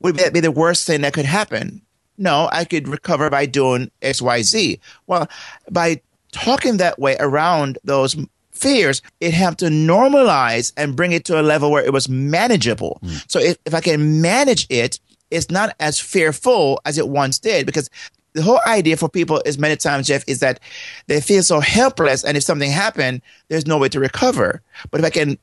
would 0.00 0.16
that 0.16 0.34
be 0.34 0.40
the 0.40 0.50
worst 0.50 0.86
thing 0.86 1.00
that 1.00 1.14
could 1.14 1.24
happen? 1.24 1.80
No, 2.18 2.50
I 2.52 2.66
could 2.66 2.88
recover 2.88 3.30
by 3.30 3.46
doing 3.46 3.90
X, 4.02 4.20
Y, 4.20 4.42
Z. 4.42 4.80
Well, 5.06 5.28
by 5.70 6.02
talking 6.32 6.78
that 6.78 6.98
way 6.98 7.16
around 7.20 7.78
those 7.84 8.16
fears, 8.50 9.02
it 9.20 9.32
helped 9.32 9.60
to 9.60 9.66
normalize 9.66 10.72
and 10.76 10.96
bring 10.96 11.12
it 11.12 11.24
to 11.26 11.40
a 11.40 11.42
level 11.42 11.70
where 11.70 11.84
it 11.84 11.92
was 11.92 12.08
manageable. 12.08 12.98
Mm. 13.02 13.30
So 13.30 13.38
if, 13.38 13.56
if 13.64 13.74
I 13.74 13.80
can 13.80 14.20
manage 14.20 14.66
it, 14.70 14.98
it's 15.30 15.50
not 15.50 15.74
as 15.80 15.98
fearful 15.98 16.80
as 16.84 16.98
it 16.98 17.08
once 17.08 17.38
did 17.38 17.66
because 17.66 17.88
the 18.34 18.42
whole 18.42 18.60
idea 18.66 18.96
for 18.96 19.08
people 19.08 19.42
is 19.44 19.58
many 19.58 19.76
times, 19.76 20.06
Jeff, 20.06 20.24
is 20.26 20.40
that 20.40 20.60
they 21.06 21.20
feel 21.20 21.42
so 21.42 21.60
helpless. 21.60 22.24
And 22.24 22.36
if 22.36 22.42
something 22.42 22.70
happened, 22.70 23.20
there's 23.48 23.66
no 23.66 23.78
way 23.78 23.88
to 23.90 24.00
recover. 24.00 24.62
But 24.90 25.00
if 25.00 25.06
I 25.06 25.10
can 25.10 25.38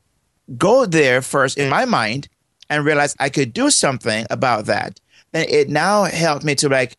go 0.57 0.85
there 0.85 1.21
first 1.21 1.57
in 1.57 1.69
my 1.69 1.85
mind 1.85 2.27
and 2.69 2.85
realize 2.85 3.15
I 3.19 3.29
could 3.29 3.53
do 3.53 3.69
something 3.69 4.25
about 4.29 4.65
that, 4.65 4.99
then 5.31 5.45
it 5.49 5.69
now 5.69 6.05
helped 6.05 6.43
me 6.43 6.55
to 6.55 6.69
like, 6.69 6.97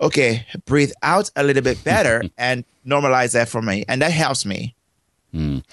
okay, 0.00 0.46
breathe 0.66 0.92
out 1.02 1.30
a 1.36 1.42
little 1.42 1.62
bit 1.62 1.82
better 1.84 2.22
and 2.38 2.64
normalize 2.86 3.32
that 3.32 3.48
for 3.48 3.62
me. 3.62 3.84
And 3.88 4.02
that 4.02 4.12
helps 4.12 4.44
me. 4.44 4.74
Mm. 5.34 5.64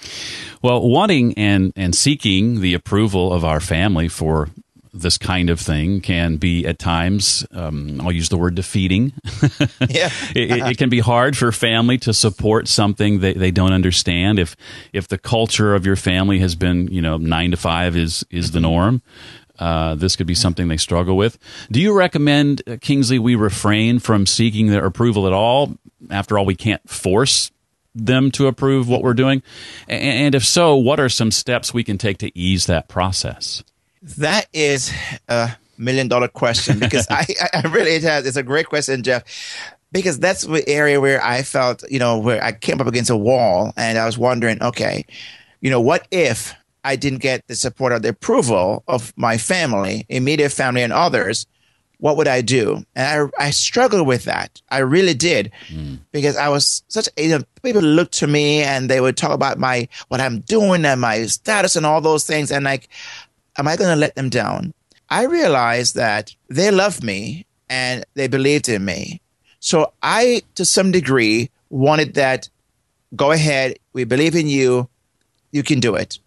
Well, 0.62 0.88
wanting 0.88 1.34
and, 1.34 1.72
and 1.76 1.94
seeking 1.94 2.60
the 2.60 2.74
approval 2.74 3.32
of 3.32 3.44
our 3.44 3.60
family 3.60 4.08
for 4.08 4.48
this 4.92 5.18
kind 5.18 5.50
of 5.50 5.60
thing 5.60 6.00
can 6.00 6.36
be 6.36 6.66
at 6.66 6.78
times, 6.78 7.46
um, 7.52 8.00
I'll 8.00 8.12
use 8.12 8.28
the 8.28 8.36
word 8.36 8.54
defeating. 8.54 9.12
yeah. 9.88 10.10
it, 10.34 10.50
it, 10.50 10.78
can 10.78 10.90
be 10.90 10.98
hard 10.98 11.36
for 11.36 11.52
family 11.52 11.98
to 11.98 12.12
support 12.12 12.66
something 12.66 13.20
that 13.20 13.38
they 13.38 13.50
don't 13.50 13.72
understand. 13.72 14.38
If, 14.38 14.56
if 14.92 15.06
the 15.08 15.18
culture 15.18 15.74
of 15.74 15.86
your 15.86 15.96
family 15.96 16.40
has 16.40 16.54
been, 16.54 16.88
you 16.88 17.02
know, 17.02 17.16
nine 17.16 17.52
to 17.52 17.56
five 17.56 17.96
is, 17.96 18.24
is 18.30 18.50
the 18.50 18.60
norm, 18.60 19.02
uh, 19.60 19.94
this 19.94 20.16
could 20.16 20.26
be 20.26 20.34
something 20.34 20.68
they 20.68 20.78
struggle 20.78 21.16
with. 21.16 21.38
Do 21.70 21.80
you 21.80 21.92
recommend, 21.92 22.62
uh, 22.66 22.78
Kingsley, 22.80 23.18
we 23.18 23.34
refrain 23.34 23.98
from 23.98 24.26
seeking 24.26 24.68
their 24.68 24.86
approval 24.86 25.26
at 25.26 25.32
all? 25.32 25.76
After 26.10 26.38
all, 26.38 26.46
we 26.46 26.56
can't 26.56 26.88
force 26.88 27.52
them 27.94 28.30
to 28.32 28.46
approve 28.46 28.88
what 28.88 29.02
we're 29.02 29.14
doing. 29.14 29.42
And 29.86 30.34
if 30.34 30.44
so, 30.44 30.76
what 30.76 30.98
are 30.98 31.08
some 31.08 31.30
steps 31.30 31.74
we 31.74 31.84
can 31.84 31.98
take 31.98 32.18
to 32.18 32.36
ease 32.38 32.66
that 32.66 32.88
process? 32.88 33.62
That 34.16 34.46
is 34.52 34.92
a 35.28 35.56
million 35.76 36.08
dollar 36.08 36.28
question 36.28 36.78
because 36.78 37.06
I, 37.10 37.26
I 37.52 37.62
really 37.68 37.92
it 37.92 38.02
has, 38.02 38.26
it's 38.26 38.36
a 38.36 38.42
great 38.42 38.66
question, 38.66 39.02
Jeff. 39.02 39.24
Because 39.92 40.20
that's 40.20 40.42
the 40.42 40.66
area 40.68 41.00
where 41.00 41.22
I 41.22 41.42
felt, 41.42 41.82
you 41.90 41.98
know, 41.98 42.18
where 42.18 42.42
I 42.42 42.52
came 42.52 42.80
up 42.80 42.86
against 42.86 43.10
a 43.10 43.16
wall 43.16 43.72
and 43.76 43.98
I 43.98 44.06
was 44.06 44.16
wondering, 44.16 44.62
okay, 44.62 45.04
you 45.60 45.68
know, 45.68 45.80
what 45.80 46.06
if 46.12 46.54
I 46.84 46.96
didn't 46.96 47.18
get 47.20 47.46
the 47.46 47.56
support 47.56 47.92
or 47.92 47.98
the 47.98 48.10
approval 48.10 48.82
of 48.88 49.12
my 49.16 49.38
family, 49.38 50.06
immediate 50.08 50.50
family, 50.50 50.82
and 50.82 50.92
others, 50.92 51.46
what 51.98 52.16
would 52.16 52.28
I 52.28 52.40
do? 52.40 52.82
And 52.96 53.30
I, 53.38 53.46
I 53.46 53.50
struggled 53.50 54.06
with 54.06 54.24
that. 54.24 54.60
I 54.70 54.78
really 54.78 55.14
did 55.14 55.52
mm. 55.68 55.98
because 56.12 56.36
I 56.36 56.48
was 56.48 56.82
such, 56.88 57.08
you 57.16 57.28
know, 57.28 57.44
people 57.62 57.82
looked 57.82 58.14
to 58.14 58.26
me 58.26 58.62
and 58.62 58.88
they 58.88 59.00
would 59.00 59.16
talk 59.16 59.32
about 59.32 59.58
my, 59.58 59.86
what 60.08 60.20
I'm 60.20 60.40
doing 60.40 60.84
and 60.84 61.00
my 61.00 61.26
status 61.26 61.76
and 61.76 61.84
all 61.84 62.00
those 62.00 62.24
things. 62.24 62.50
And 62.50 62.64
like, 62.64 62.88
am 63.58 63.68
I 63.68 63.76
going 63.76 63.90
to 63.90 63.96
let 63.96 64.14
them 64.14 64.30
down? 64.30 64.72
I 65.10 65.24
realized 65.24 65.94
that 65.96 66.34
they 66.48 66.70
loved 66.70 67.04
me 67.04 67.46
and 67.68 68.04
they 68.14 68.28
believed 68.28 68.68
in 68.68 68.84
me. 68.84 69.20
So 69.60 69.92
I, 70.02 70.42
to 70.54 70.64
some 70.64 70.92
degree, 70.92 71.50
wanted 71.68 72.14
that 72.14 72.48
go 73.14 73.32
ahead. 73.32 73.78
We 73.92 74.04
believe 74.04 74.34
in 74.34 74.48
you. 74.48 74.88
You 75.52 75.62
can 75.62 75.80
do 75.80 75.94
it. 75.96 76.18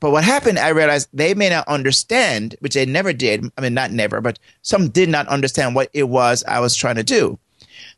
But 0.00 0.10
what 0.10 0.24
happened, 0.24 0.58
I 0.58 0.68
realized 0.68 1.08
they 1.12 1.34
may 1.34 1.48
not 1.48 1.66
understand, 1.68 2.56
which 2.60 2.74
they 2.74 2.86
never 2.86 3.12
did. 3.12 3.44
I 3.56 3.60
mean, 3.60 3.74
not 3.74 3.90
never, 3.90 4.20
but 4.20 4.38
some 4.62 4.88
did 4.88 5.08
not 5.08 5.28
understand 5.28 5.74
what 5.74 5.90
it 5.92 6.04
was 6.04 6.44
I 6.46 6.60
was 6.60 6.76
trying 6.76 6.96
to 6.96 7.02
do. 7.02 7.38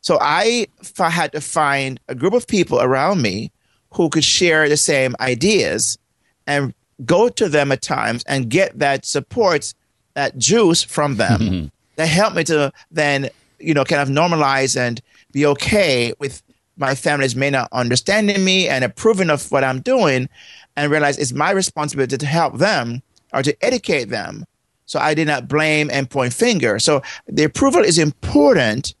So 0.01 0.17
I 0.21 0.67
f- 0.81 1.11
had 1.11 1.31
to 1.33 1.41
find 1.41 1.99
a 2.07 2.15
group 2.15 2.33
of 2.33 2.47
people 2.47 2.81
around 2.81 3.21
me 3.21 3.51
who 3.93 4.09
could 4.09 4.23
share 4.23 4.69
the 4.69 4.77
same 4.77 5.15
ideas 5.19 5.97
and 6.47 6.73
go 7.05 7.29
to 7.29 7.49
them 7.49 7.71
at 7.71 7.81
times 7.81 8.23
and 8.27 8.49
get 8.49 8.77
that 8.79 9.05
support, 9.05 9.73
that 10.13 10.37
juice 10.37 10.83
from 10.83 11.15
them 11.15 11.39
mm-hmm. 11.39 11.67
that 11.95 12.07
helped 12.07 12.35
me 12.35 12.43
to 12.45 12.71
then, 12.91 13.29
you 13.59 13.73
know, 13.73 13.83
kind 13.83 14.01
of 14.01 14.09
normalize 14.09 14.77
and 14.77 15.01
be 15.31 15.45
okay 15.45 16.13
with 16.19 16.41
my 16.77 16.95
family's 16.95 17.35
may 17.35 17.49
not 17.49 17.67
understanding 17.71 18.43
me 18.43 18.67
and 18.67 18.83
approving 18.83 19.29
of 19.29 19.51
what 19.51 19.63
I'm 19.63 19.81
doing 19.81 20.29
and 20.79 20.89
realize 20.89 21.17
it's 21.17 21.33
my 21.33 21.51
responsibility 21.51 22.17
to 22.17 22.25
help 22.25 22.57
them 22.57 23.03
or 23.33 23.43
to 23.43 23.55
educate 23.63 24.05
them. 24.05 24.45
So 24.85 24.97
I 24.97 25.13
did 25.13 25.27
not 25.27 25.47
blame 25.47 25.89
and 25.91 26.09
point 26.09 26.33
finger. 26.33 26.79
So 26.79 27.01
the 27.27 27.43
approval 27.43 27.83
is 27.83 27.97
important, 27.97 28.95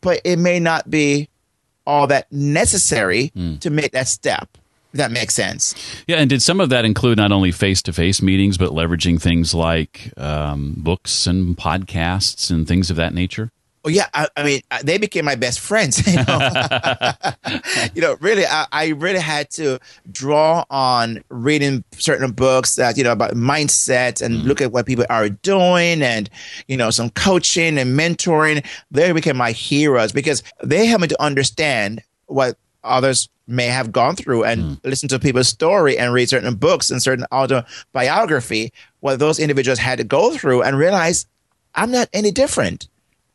but 0.00 0.20
it 0.24 0.38
may 0.38 0.58
not 0.58 0.90
be 0.90 1.28
all 1.86 2.06
that 2.06 2.32
necessary 2.32 3.30
mm. 3.36 3.60
to 3.60 3.70
make 3.70 3.92
that 3.92 4.08
step. 4.08 4.48
If 4.92 4.98
that 4.98 5.10
makes 5.10 5.34
sense. 5.34 5.74
Yeah, 6.06 6.16
and 6.16 6.30
did 6.30 6.40
some 6.40 6.60
of 6.60 6.70
that 6.70 6.86
include 6.86 7.18
not 7.18 7.30
only 7.30 7.52
face-to-face 7.52 8.22
meetings, 8.22 8.56
but 8.56 8.70
leveraging 8.70 9.20
things 9.20 9.52
like 9.52 10.12
um, 10.16 10.74
books 10.78 11.26
and 11.26 11.56
podcasts 11.58 12.50
and 12.50 12.66
things 12.66 12.88
of 12.88 12.96
that 12.96 13.12
nature? 13.12 13.50
Yeah, 13.88 14.06
I, 14.14 14.28
I, 14.36 14.42
mean, 14.44 14.60
uh, 14.70 14.78
they 14.82 14.98
became 14.98 15.24
my 15.24 15.34
best 15.34 15.60
friends. 15.60 15.98
You 16.08 16.24
know, 16.24 16.50
you 17.94 18.00
know 18.00 18.16
really, 18.20 18.46
I, 18.46 18.66
I, 18.72 18.88
really 18.88 19.18
had 19.18 19.50
to 19.50 19.78
draw 20.10 20.64
on 20.70 21.22
reading 21.28 21.84
certain 21.92 22.32
books 22.32 22.76
that 22.76 22.96
you 22.96 23.04
know 23.04 23.12
about 23.12 23.32
mindset 23.32 24.22
and 24.22 24.36
mm. 24.36 24.44
look 24.44 24.60
at 24.60 24.72
what 24.72 24.86
people 24.86 25.04
are 25.10 25.28
doing, 25.28 26.02
and 26.02 26.30
you 26.66 26.76
know, 26.76 26.90
some 26.90 27.10
coaching 27.10 27.78
and 27.78 27.98
mentoring. 27.98 28.64
They 28.90 29.12
became 29.12 29.36
my 29.36 29.52
heroes 29.52 30.12
because 30.12 30.42
they 30.62 30.86
helped 30.86 31.02
me 31.02 31.08
to 31.08 31.22
understand 31.22 32.02
what 32.26 32.56
others 32.82 33.28
may 33.46 33.66
have 33.66 33.92
gone 33.92 34.14
through 34.14 34.44
and 34.44 34.62
mm. 34.62 34.80
listen 34.84 35.08
to 35.08 35.18
people's 35.18 35.48
story 35.48 35.98
and 35.98 36.12
read 36.12 36.28
certain 36.28 36.54
books 36.54 36.90
and 36.90 37.02
certain 37.02 37.26
autobiography, 37.32 38.72
what 39.00 39.18
those 39.18 39.38
individuals 39.38 39.78
had 39.78 39.98
to 39.98 40.04
go 40.04 40.36
through, 40.36 40.62
and 40.62 40.78
realize 40.78 41.26
I'm 41.74 41.90
not 41.90 42.08
any 42.12 42.30
different 42.30 42.88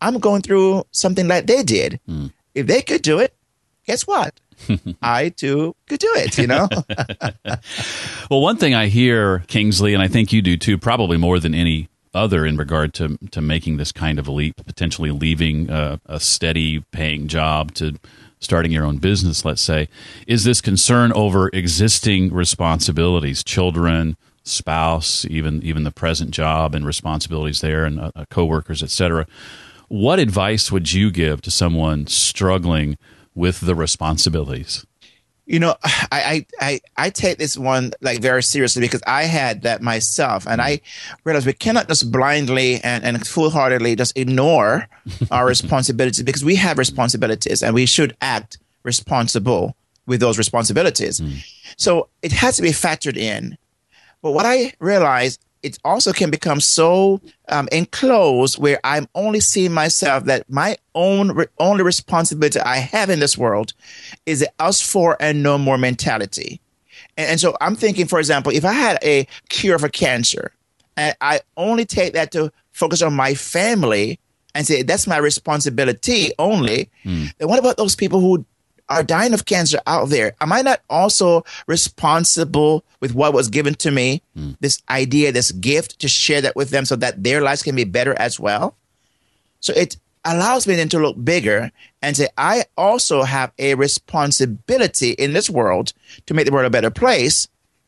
I'm 0.04 0.20
going 0.20 0.42
through 0.42 0.86
something 0.92 1.28
like 1.28 1.48
they 1.48 1.64
did. 1.64 2.00
Mm. 2.10 2.32
If 2.54 2.68
they 2.68 2.82
could 2.82 3.02
do 3.02 3.20
it, 3.20 3.34
guess 3.86 4.06
what? 4.06 4.40
I 5.02 5.30
too 5.30 5.76
could 5.88 6.00
do 6.00 6.12
it, 6.16 6.38
you 6.38 6.48
know? 6.48 6.68
well, 8.30 8.42
one 8.42 8.58
thing 8.58 8.74
I 8.74 8.88
hear, 8.88 9.40
Kingsley, 9.48 9.94
and 9.94 10.04
I 10.04 10.08
think 10.08 10.34
you 10.34 10.42
do 10.42 10.58
too, 10.58 10.78
probably 10.78 11.18
more 11.18 11.40
than 11.40 11.56
any 11.56 11.90
other 12.14 12.46
in 12.46 12.58
regard 12.58 12.94
to, 12.96 13.18
to 13.32 13.42
making 13.42 13.78
this 13.78 13.92
kind 13.92 14.20
of 14.20 14.28
a 14.28 14.32
leap, 14.32 14.58
potentially 14.66 15.10
leaving 15.12 15.70
a, 15.70 16.00
a 16.06 16.20
steady 16.20 16.82
paying 16.92 17.28
job 17.28 17.74
to 17.76 17.98
starting 18.40 18.72
your 18.72 18.84
own 18.86 18.98
business, 18.98 19.46
let's 19.46 19.62
say, 19.62 19.88
is 20.28 20.44
this 20.44 20.60
concern 20.60 21.14
over 21.14 21.50
existing 21.54 22.32
responsibilities, 22.34 23.42
children, 23.42 24.18
spouse, 24.44 25.26
even 25.30 25.64
even 25.64 25.86
the 25.86 25.92
present 25.92 26.32
job 26.32 26.76
and 26.76 26.86
responsibilities 26.86 27.62
there, 27.62 27.86
and 27.86 28.00
uh, 28.00 28.12
coworkers, 28.30 28.84
et 28.84 28.90
cetera. 28.90 29.26
What 29.94 30.18
advice 30.18 30.72
would 30.72 30.92
you 30.92 31.12
give 31.12 31.44
to 31.44 31.52
someone 31.52 32.08
struggling 32.08 32.98
with 33.36 33.60
the 33.60 33.76
responsibilities? 33.76 34.88
You 35.46 35.60
know, 35.60 35.76
I, 36.12 36.48
I, 36.60 36.82
I 36.98 37.12
take 37.12 37.38
this 37.38 37.56
one 37.56 37.92
like 38.02 38.20
very 38.20 38.42
seriously 38.42 38.82
because 38.82 39.04
I 39.06 39.26
had 39.26 39.62
that 39.62 39.84
myself, 39.84 40.48
and 40.48 40.60
I 40.64 40.82
realized 41.26 41.46
we 41.46 41.54
cannot 41.54 41.90
just 41.90 42.12
blindly 42.12 42.82
and, 42.84 43.04
and 43.04 43.28
foolhardily 43.28 43.96
just 43.96 44.18
ignore 44.18 44.88
our 45.30 45.46
responsibilities 45.46 46.24
because 46.24 46.44
we 46.44 46.56
have 46.56 46.80
responsibilities 46.80 47.62
and 47.62 47.76
we 47.76 47.86
should 47.86 48.18
act 48.20 48.58
responsible 48.82 49.76
with 50.08 50.20
those 50.20 50.40
responsibilities. 50.40 51.22
Mm. 51.22 51.46
So 51.78 52.10
it 52.24 52.32
has 52.32 52.56
to 52.56 52.64
be 52.64 52.70
factored 52.70 53.16
in. 53.16 53.60
But 54.24 54.32
what 54.32 54.48
I 54.48 54.74
realized 54.80 55.43
it 55.64 55.80
also 55.86 56.12
can 56.12 56.30
become 56.30 56.60
so 56.60 57.22
um, 57.50 57.68
enclosed 57.72 58.60
where 58.60 58.80
I'm 58.84 59.08
only 59.16 59.40
seeing 59.40 59.72
myself 59.72 60.26
that 60.26 60.50
my 60.50 60.78
own 60.94 61.32
re- 61.32 61.48
only 61.58 61.84
responsibility 61.84 62.60
I 62.60 62.78
have 62.78 63.10
in 63.10 63.20
this 63.20 63.38
world 63.38 63.74
is 64.26 64.42
the 64.42 64.52
us 64.60 64.82
for 64.82 65.18
and 65.20 65.42
no 65.42 65.58
more 65.58 65.78
mentality. 65.78 66.60
And, 67.18 67.32
and 67.32 67.40
so 67.40 67.56
I'm 67.62 67.76
thinking, 67.76 68.08
for 68.08 68.20
example, 68.20 68.52
if 68.52 68.66
I 68.66 68.74
had 68.74 69.00
a 69.04 69.26
cure 69.50 69.80
for 69.80 69.90
cancer 69.90 70.52
and 70.98 71.16
I 71.22 71.40
only 71.58 71.86
take 71.86 72.14
that 72.14 72.32
to 72.34 72.52
focus 72.74 73.02
on 73.02 73.14
my 73.14 73.34
family 73.34 74.20
and 74.54 74.68
say 74.68 74.84
that's 74.84 75.08
my 75.08 75.18
responsibility 75.18 76.32
only, 76.38 76.90
mm. 77.06 77.34
then 77.38 77.48
what 77.48 77.60
about 77.60 77.78
those 77.78 77.96
people 77.96 78.20
who 78.20 78.46
are 78.90 79.04
dying 79.04 79.34
of 79.34 79.46
cancer 79.46 79.80
out 79.88 80.10
there, 80.10 80.36
am 80.42 80.52
I 80.52 80.62
not 80.62 80.82
also 80.90 81.46
responsible 81.68 82.84
with 83.00 83.16
what 83.16 83.34
was 83.34 83.50
given 83.50 83.76
to 83.76 83.92
me? 83.92 84.22
Mm. 84.38 84.58
This 84.60 84.82
idea, 84.90 85.32
this 85.32 85.52
gift 85.52 86.00
to 86.00 86.08
share 86.08 86.42
that 86.42 86.56
with 86.56 86.70
them 86.70 86.86
so 86.86 86.96
that 86.98 87.24
their 87.24 87.42
lives 87.42 87.64
can 87.64 87.76
be 87.76 87.84
better 87.86 88.14
as 88.20 88.40
well. 88.40 88.76
So 89.60 89.74
it 89.74 89.98
allows 90.26 90.68
me 90.68 90.76
then 90.76 90.90
to 90.90 91.00
look 91.00 91.22
bigger 91.24 91.72
and 92.02 92.16
say, 92.16 92.28
I 92.38 92.66
also 92.78 93.24
have 93.24 93.52
a 93.58 93.76
responsibility 93.76 95.12
in 95.12 95.34
this 95.34 95.50
world 95.50 95.94
to 96.26 96.34
make 96.34 96.46
the 96.46 96.52
world 96.52 96.66
a 96.66 96.70
better 96.70 96.92
place. 96.92 97.48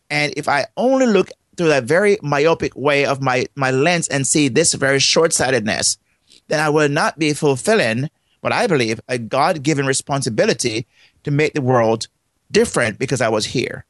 And 0.09 0.33
if 0.37 0.47
I 0.47 0.65
only 0.77 1.05
look 1.07 1.29
through 1.57 1.69
that 1.69 1.83
very 1.85 2.17
myopic 2.21 2.75
way 2.75 3.05
of 3.05 3.21
my, 3.21 3.45
my 3.55 3.71
lens 3.71 4.07
and 4.07 4.27
see 4.27 4.47
this 4.47 4.73
very 4.73 4.99
short 4.99 5.33
sightedness, 5.33 5.97
then 6.47 6.59
I 6.59 6.69
will 6.69 6.89
not 6.89 7.17
be 7.17 7.33
fulfilling 7.33 8.09
what 8.45 8.53
I 8.53 8.67
believe 8.67 9.01
a 9.07 9.17
God 9.17 9.63
given 9.63 9.87
responsibility 9.87 10.85
to 11.23 11.31
make 11.31 11.53
the 11.53 11.63
world 11.63 12.07
different 12.51 12.99
because 12.99 13.19
I 13.19 13.27
was 13.27 13.47
here. 13.47 13.85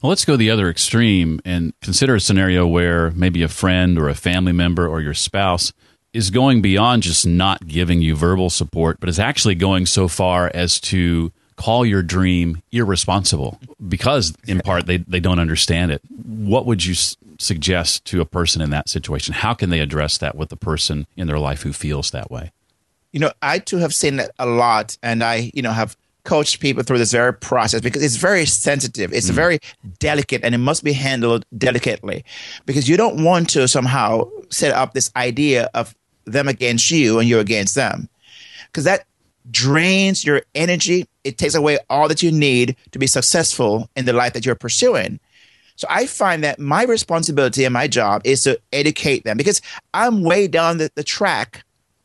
Well, 0.00 0.10
let's 0.10 0.24
go 0.24 0.36
the 0.36 0.52
other 0.52 0.70
extreme 0.70 1.40
and 1.44 1.72
consider 1.80 2.14
a 2.14 2.20
scenario 2.20 2.64
where 2.64 3.10
maybe 3.10 3.42
a 3.42 3.48
friend 3.48 3.98
or 3.98 4.08
a 4.08 4.14
family 4.14 4.52
member 4.52 4.86
or 4.86 5.00
your 5.00 5.14
spouse 5.14 5.72
is 6.12 6.30
going 6.30 6.62
beyond 6.62 7.02
just 7.02 7.26
not 7.26 7.66
giving 7.66 8.00
you 8.00 8.14
verbal 8.14 8.50
support, 8.50 9.00
but 9.00 9.08
is 9.08 9.18
actually 9.18 9.56
going 9.56 9.84
so 9.84 10.06
far 10.06 10.48
as 10.54 10.78
to 10.82 11.32
call 11.56 11.84
your 11.84 12.02
dream 12.02 12.62
irresponsible 12.70 13.58
because, 13.88 14.32
in 14.46 14.60
part, 14.60 14.86
they, 14.86 14.98
they 14.98 15.18
don't 15.18 15.40
understand 15.40 15.90
it. 15.90 16.02
What 16.24 16.66
would 16.66 16.84
you 16.84 16.92
s- 16.92 17.16
suggest 17.40 18.04
to 18.04 18.20
a 18.20 18.24
person 18.24 18.62
in 18.62 18.70
that 18.70 18.88
situation? 18.88 19.34
How 19.34 19.54
can 19.54 19.70
they 19.70 19.80
address 19.80 20.18
that 20.18 20.36
with 20.36 20.50
the 20.50 20.56
person 20.56 21.08
in 21.16 21.26
their 21.26 21.40
life 21.40 21.62
who 21.62 21.72
feels 21.72 22.12
that 22.12 22.30
way? 22.30 22.52
You 23.14 23.20
know, 23.20 23.30
I 23.42 23.60
too 23.60 23.76
have 23.76 23.94
seen 23.94 24.16
that 24.16 24.32
a 24.40 24.44
lot, 24.44 24.98
and 25.00 25.22
I, 25.22 25.52
you 25.54 25.62
know, 25.62 25.70
have 25.70 25.96
coached 26.24 26.58
people 26.58 26.82
through 26.82 26.98
this 26.98 27.12
very 27.12 27.32
process 27.32 27.80
because 27.80 28.02
it's 28.02 28.16
very 28.16 28.44
sensitive. 28.44 29.12
It's 29.12 29.30
mm. 29.30 29.34
very 29.34 29.60
delicate 30.00 30.42
and 30.42 30.52
it 30.52 30.58
must 30.58 30.82
be 30.82 30.92
handled 30.92 31.44
delicately 31.56 32.24
because 32.66 32.88
you 32.88 32.96
don't 32.96 33.22
want 33.22 33.50
to 33.50 33.68
somehow 33.68 34.28
set 34.50 34.74
up 34.74 34.94
this 34.94 35.12
idea 35.14 35.70
of 35.74 35.94
them 36.24 36.48
against 36.48 36.90
you 36.90 37.20
and 37.20 37.28
you 37.28 37.38
against 37.38 37.76
them 37.76 38.08
because 38.66 38.84
that 38.84 39.04
drains 39.50 40.24
your 40.24 40.42
energy. 40.54 41.06
It 41.22 41.38
takes 41.38 41.54
away 41.54 41.78
all 41.88 42.08
that 42.08 42.22
you 42.22 42.32
need 42.32 42.74
to 42.90 42.98
be 42.98 43.06
successful 43.06 43.88
in 43.94 44.06
the 44.06 44.12
life 44.12 44.32
that 44.32 44.44
you're 44.44 44.54
pursuing. 44.54 45.20
So 45.76 45.86
I 45.90 46.06
find 46.06 46.42
that 46.42 46.58
my 46.58 46.84
responsibility 46.84 47.64
and 47.64 47.72
my 47.72 47.86
job 47.86 48.22
is 48.24 48.42
to 48.44 48.58
educate 48.72 49.24
them 49.24 49.36
because 49.36 49.60
I'm 49.92 50.22
way 50.22 50.48
down 50.48 50.78
the, 50.78 50.90
the 50.94 51.04
track 51.04 51.64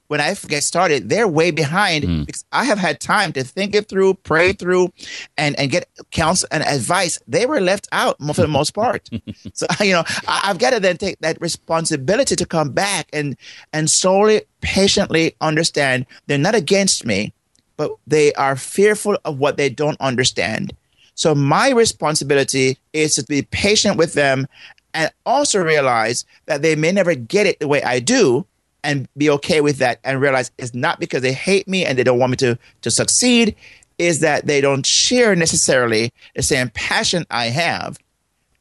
when 0.09 0.19
I 0.19 0.33
get 0.47 0.63
started, 0.63 1.07
they're 1.07 1.27
way 1.27 1.51
behind 1.51 2.03
mm. 2.03 2.25
because 2.25 2.43
I 2.51 2.63
have 2.63 2.79
had 2.79 2.99
time 2.99 3.31
to 3.33 3.43
think 3.43 3.75
it 3.75 3.87
through, 3.87 4.15
pray 4.15 4.53
through, 4.53 4.91
and, 5.37 5.57
and 5.59 5.69
get 5.69 5.87
counsel 6.09 6.47
and 6.51 6.63
advice. 6.63 7.19
They 7.27 7.45
were 7.45 7.61
left 7.61 7.87
out 7.91 8.17
for 8.17 8.41
the 8.41 8.47
most 8.47 8.71
part. 8.71 9.07
so, 9.53 9.67
you 9.81 9.93
know, 9.93 10.03
I, 10.27 10.47
have 10.47 10.57
got 10.57 10.71
to 10.71 10.79
then 10.79 10.97
take 10.97 11.19
that 11.19 11.39
responsibility 11.39 12.35
to 12.35 12.45
come 12.47 12.71
back 12.71 13.07
and, 13.13 13.37
and 13.71 13.87
slowly, 13.87 14.41
patiently 14.61 15.35
understand 15.41 16.07
they're 16.25 16.39
not 16.39 16.55
against 16.55 17.05
me, 17.05 17.31
but 17.77 17.91
they 18.07 18.33
are 18.33 18.55
fearful 18.55 19.15
of 19.25 19.37
what 19.37 19.57
they 19.57 19.69
don't 19.69 20.01
understand. 20.01 20.73
So 21.13 21.35
my 21.35 21.69
responsibility 21.69 22.79
is 22.93 23.13
to 23.13 23.23
be 23.25 23.43
patient 23.43 23.95
with 23.95 24.13
them 24.13 24.47
and 24.95 25.11
also 25.27 25.63
realize 25.63 26.25
that 26.47 26.63
they 26.63 26.75
may 26.75 26.91
never 26.91 27.13
get 27.13 27.45
it 27.45 27.59
the 27.59 27.67
way 27.67 27.83
I 27.83 27.99
do, 27.99 28.47
and 28.83 29.07
be 29.17 29.29
okay 29.29 29.61
with 29.61 29.77
that 29.77 29.99
and 30.03 30.21
realize 30.21 30.51
it's 30.57 30.73
not 30.73 30.99
because 30.99 31.21
they 31.21 31.33
hate 31.33 31.67
me 31.67 31.85
and 31.85 31.97
they 31.97 32.03
don't 32.03 32.19
want 32.19 32.31
me 32.31 32.37
to 32.37 32.57
to 32.81 32.91
succeed 32.91 33.55
is 33.97 34.21
that 34.21 34.47
they 34.47 34.61
don't 34.61 34.85
share 34.85 35.35
necessarily 35.35 36.11
the 36.35 36.41
same 36.41 36.69
passion 36.69 37.25
I 37.29 37.47
have 37.47 37.99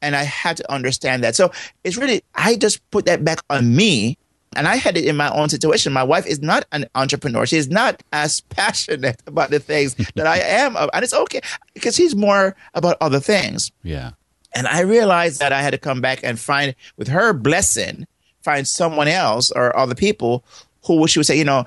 and 0.02 0.14
I 0.16 0.24
had 0.24 0.56
to 0.58 0.72
understand 0.72 1.24
that. 1.24 1.36
So 1.36 1.52
it's 1.84 1.96
really 1.96 2.22
I 2.34 2.56
just 2.56 2.88
put 2.90 3.06
that 3.06 3.24
back 3.24 3.40
on 3.50 3.74
me 3.74 4.18
and 4.56 4.66
I 4.66 4.76
had 4.76 4.96
it 4.96 5.04
in 5.04 5.16
my 5.16 5.30
own 5.30 5.48
situation. 5.48 5.92
My 5.92 6.02
wife 6.02 6.26
is 6.26 6.40
not 6.40 6.64
an 6.72 6.86
entrepreneur. 6.94 7.46
She 7.46 7.56
is 7.56 7.68
not 7.68 8.02
as 8.12 8.40
passionate 8.48 9.22
about 9.26 9.50
the 9.50 9.60
things 9.60 9.94
that 10.14 10.26
I 10.26 10.38
am. 10.38 10.76
And 10.76 11.04
it's 11.04 11.14
okay 11.14 11.40
because 11.74 11.96
she's 11.96 12.16
more 12.16 12.56
about 12.74 12.96
other 13.00 13.20
things. 13.20 13.70
Yeah. 13.82 14.12
And 14.54 14.66
I 14.66 14.80
realized 14.80 15.40
that 15.40 15.52
I 15.52 15.60
had 15.60 15.70
to 15.70 15.78
come 15.78 16.00
back 16.00 16.20
and 16.22 16.40
find 16.40 16.74
with 16.96 17.08
her 17.08 17.32
blessing 17.32 18.06
find 18.42 18.66
someone 18.66 19.08
else 19.08 19.50
or 19.50 19.76
other 19.76 19.94
people 19.94 20.44
who 20.84 21.06
she 21.06 21.18
would 21.18 21.26
say, 21.26 21.36
you 21.36 21.44
know, 21.44 21.64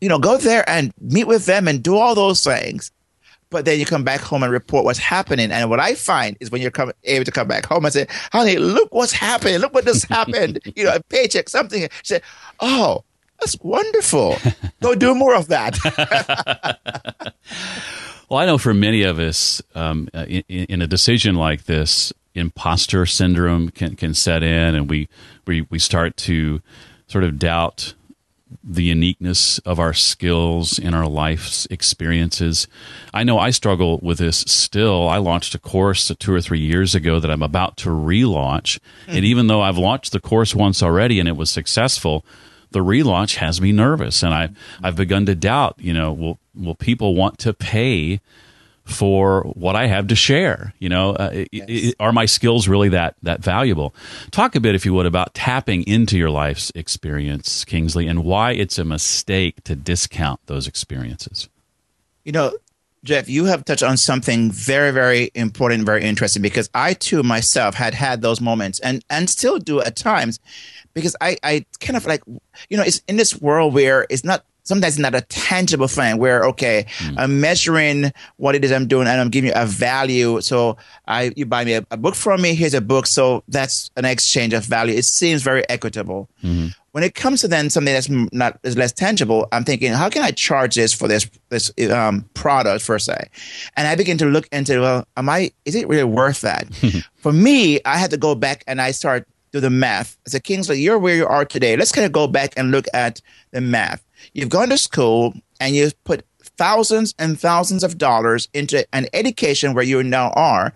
you 0.00 0.08
know, 0.08 0.18
go 0.18 0.36
there 0.36 0.68
and 0.68 0.92
meet 1.00 1.26
with 1.26 1.46
them 1.46 1.66
and 1.66 1.82
do 1.82 1.96
all 1.96 2.14
those 2.14 2.44
things. 2.44 2.90
But 3.50 3.64
then 3.66 3.78
you 3.78 3.84
come 3.84 4.02
back 4.02 4.20
home 4.20 4.42
and 4.42 4.52
report 4.52 4.84
what's 4.84 4.98
happening. 4.98 5.50
And 5.50 5.68
what 5.68 5.80
I 5.80 5.94
find 5.94 6.36
is 6.40 6.50
when 6.50 6.62
you're 6.62 6.70
come, 6.70 6.92
able 7.04 7.24
to 7.24 7.30
come 7.30 7.48
back 7.48 7.66
home 7.66 7.84
and 7.84 7.92
say, 7.92 8.06
honey, 8.32 8.56
look 8.56 8.94
what's 8.94 9.12
happening. 9.12 9.58
Look 9.58 9.74
what 9.74 9.84
just 9.84 10.06
happened. 10.06 10.60
you 10.76 10.84
know, 10.84 10.94
a 10.94 11.02
paycheck, 11.02 11.48
something. 11.48 11.82
She 11.82 11.88
said, 12.04 12.22
oh, 12.60 13.04
that's 13.40 13.58
wonderful. 13.60 14.36
Go 14.80 14.94
do 14.94 15.14
more 15.14 15.34
of 15.34 15.48
that. 15.48 15.76
well, 18.28 18.40
I 18.40 18.46
know 18.46 18.56
for 18.56 18.72
many 18.72 19.02
of 19.02 19.18
us, 19.18 19.60
um, 19.74 20.08
in, 20.14 20.44
in, 20.48 20.80
a 20.80 20.86
decision 20.86 21.34
like 21.34 21.64
this, 21.64 22.12
imposter 22.34 23.06
syndrome 23.06 23.70
can, 23.70 23.96
can 23.96 24.14
set 24.14 24.42
in 24.42 24.74
and 24.74 24.88
we, 24.88 25.08
we, 25.46 25.62
we 25.70 25.78
start 25.78 26.16
to 26.16 26.60
sort 27.06 27.24
of 27.24 27.38
doubt 27.38 27.94
the 28.62 28.84
uniqueness 28.84 29.58
of 29.60 29.78
our 29.78 29.94
skills 29.94 30.78
in 30.78 30.94
our 30.94 31.06
life's 31.06 31.66
experiences. 31.66 32.66
I 33.14 33.24
know 33.24 33.38
I 33.38 33.50
struggle 33.50 33.98
with 34.02 34.18
this 34.18 34.38
still. 34.46 35.08
I 35.08 35.18
launched 35.18 35.54
a 35.54 35.58
course 35.58 36.12
two 36.18 36.34
or 36.34 36.40
three 36.40 36.60
years 36.60 36.94
ago 36.94 37.18
that 37.20 37.30
I'm 37.30 37.42
about 37.42 37.76
to 37.78 37.88
relaunch. 37.88 38.78
Mm-hmm. 38.78 39.10
And 39.10 39.24
even 39.24 39.46
though 39.46 39.62
I've 39.62 39.78
launched 39.78 40.12
the 40.12 40.20
course 40.20 40.54
once 40.54 40.82
already 40.82 41.18
and 41.18 41.28
it 41.28 41.36
was 41.36 41.50
successful, 41.50 42.24
the 42.70 42.80
relaunch 42.80 43.36
has 43.36 43.60
me 43.60 43.72
nervous. 43.72 44.22
And 44.22 44.34
I, 44.34 44.50
I've 44.82 44.96
begun 44.96 45.26
to 45.26 45.34
doubt, 45.34 45.76
you 45.78 45.92
know, 45.92 46.12
will, 46.12 46.38
will 46.54 46.74
people 46.74 47.14
want 47.14 47.38
to 47.40 47.52
pay 47.52 48.20
for 48.84 49.42
what 49.54 49.76
I 49.76 49.86
have 49.86 50.08
to 50.08 50.14
share. 50.14 50.74
You 50.78 50.88
know, 50.88 51.10
uh, 51.10 51.44
yes. 51.52 51.94
are 52.00 52.12
my 52.12 52.26
skills 52.26 52.68
really 52.68 52.88
that 52.90 53.14
that 53.22 53.40
valuable? 53.40 53.94
Talk 54.30 54.54
a 54.54 54.60
bit, 54.60 54.74
if 54.74 54.84
you 54.84 54.94
would, 54.94 55.06
about 55.06 55.34
tapping 55.34 55.84
into 55.84 56.18
your 56.18 56.30
life's 56.30 56.72
experience, 56.74 57.64
Kingsley, 57.64 58.06
and 58.06 58.24
why 58.24 58.52
it's 58.52 58.78
a 58.78 58.84
mistake 58.84 59.62
to 59.64 59.76
discount 59.76 60.40
those 60.46 60.66
experiences. 60.66 61.48
You 62.24 62.32
know, 62.32 62.52
Jeff, 63.04 63.28
you 63.28 63.46
have 63.46 63.64
touched 63.64 63.82
on 63.82 63.96
something 63.96 64.50
very, 64.50 64.92
very 64.92 65.30
important, 65.34 65.86
very 65.86 66.04
interesting. 66.04 66.42
Because 66.42 66.70
I 66.74 66.94
too 66.94 67.22
myself 67.22 67.74
had 67.74 67.94
had 67.94 68.22
those 68.22 68.40
moments, 68.40 68.78
and 68.80 69.04
and 69.10 69.28
still 69.30 69.58
do 69.58 69.80
at 69.80 69.96
times, 69.96 70.40
because 70.94 71.16
I 71.20 71.36
I 71.42 71.66
kind 71.80 71.96
of 71.96 72.06
like 72.06 72.22
you 72.68 72.76
know 72.76 72.84
it's 72.84 73.02
in 73.08 73.16
this 73.16 73.40
world 73.40 73.74
where 73.74 74.06
it's 74.10 74.24
not 74.24 74.44
sometimes 74.64 74.98
not 74.98 75.14
a 75.14 75.20
tangible 75.22 75.88
thing 75.88 76.18
where 76.18 76.44
okay 76.44 76.86
mm. 76.98 77.14
i'm 77.18 77.40
measuring 77.40 78.12
what 78.36 78.54
it 78.54 78.64
is 78.64 78.72
i'm 78.72 78.86
doing 78.86 79.06
and 79.06 79.20
i'm 79.20 79.28
giving 79.28 79.48
you 79.48 79.54
a 79.56 79.66
value 79.66 80.40
so 80.40 80.76
i 81.06 81.32
you 81.36 81.44
buy 81.44 81.64
me 81.64 81.74
a, 81.74 81.86
a, 81.90 81.96
book 81.96 82.14
from 82.14 82.40
me 82.40 82.54
here's 82.54 82.74
a 82.74 82.80
book 82.80 83.06
so 83.06 83.42
that's 83.48 83.90
an 83.96 84.04
exchange 84.04 84.52
of 84.52 84.64
value 84.64 84.94
it 84.94 85.04
seems 85.04 85.42
very 85.42 85.68
equitable 85.68 86.28
mm-hmm. 86.42 86.68
when 86.92 87.04
it 87.04 87.14
comes 87.14 87.40
to 87.40 87.48
then 87.48 87.70
something 87.70 87.92
that's 87.92 88.08
not 88.08 88.58
is 88.62 88.76
less 88.76 88.92
tangible 88.92 89.48
i'm 89.52 89.64
thinking 89.64 89.92
how 89.92 90.08
can 90.08 90.22
i 90.22 90.30
charge 90.30 90.74
this 90.74 90.92
for 90.92 91.08
this 91.08 91.28
this 91.48 91.72
um, 91.90 92.28
product 92.34 92.86
per 92.86 92.98
se 92.98 93.28
and 93.76 93.88
i 93.88 93.94
begin 93.94 94.18
to 94.18 94.26
look 94.26 94.48
into 94.52 94.80
well 94.80 95.06
am 95.16 95.28
i 95.28 95.50
is 95.64 95.74
it 95.74 95.88
really 95.88 96.04
worth 96.04 96.40
that 96.40 96.66
for 97.16 97.32
me 97.32 97.80
i 97.84 97.96
had 97.96 98.10
to 98.10 98.16
go 98.16 98.34
back 98.34 98.64
and 98.66 98.80
i 98.80 98.90
start 98.90 99.26
do 99.52 99.60
the 99.60 99.70
math 99.70 100.16
I 100.26 100.30
said, 100.30 100.44
Kingsley, 100.44 100.80
you're 100.80 100.98
where 100.98 101.14
you 101.14 101.26
are 101.26 101.44
today. 101.44 101.76
Let's 101.76 101.92
kind 101.92 102.06
of 102.06 102.12
go 102.12 102.26
back 102.26 102.54
and 102.56 102.70
look 102.70 102.86
at 102.94 103.20
the 103.50 103.60
math. 103.60 104.02
You've 104.32 104.48
gone 104.48 104.68
to 104.70 104.78
school 104.78 105.34
and 105.60 105.74
you've 105.74 106.02
put 106.04 106.24
thousands 106.56 107.14
and 107.18 107.38
thousands 107.38 107.82
of 107.82 107.98
dollars 107.98 108.48
into 108.52 108.86
an 108.92 109.06
education 109.12 109.74
where 109.74 109.84
you 109.84 110.02
now 110.02 110.30
are 110.30 110.72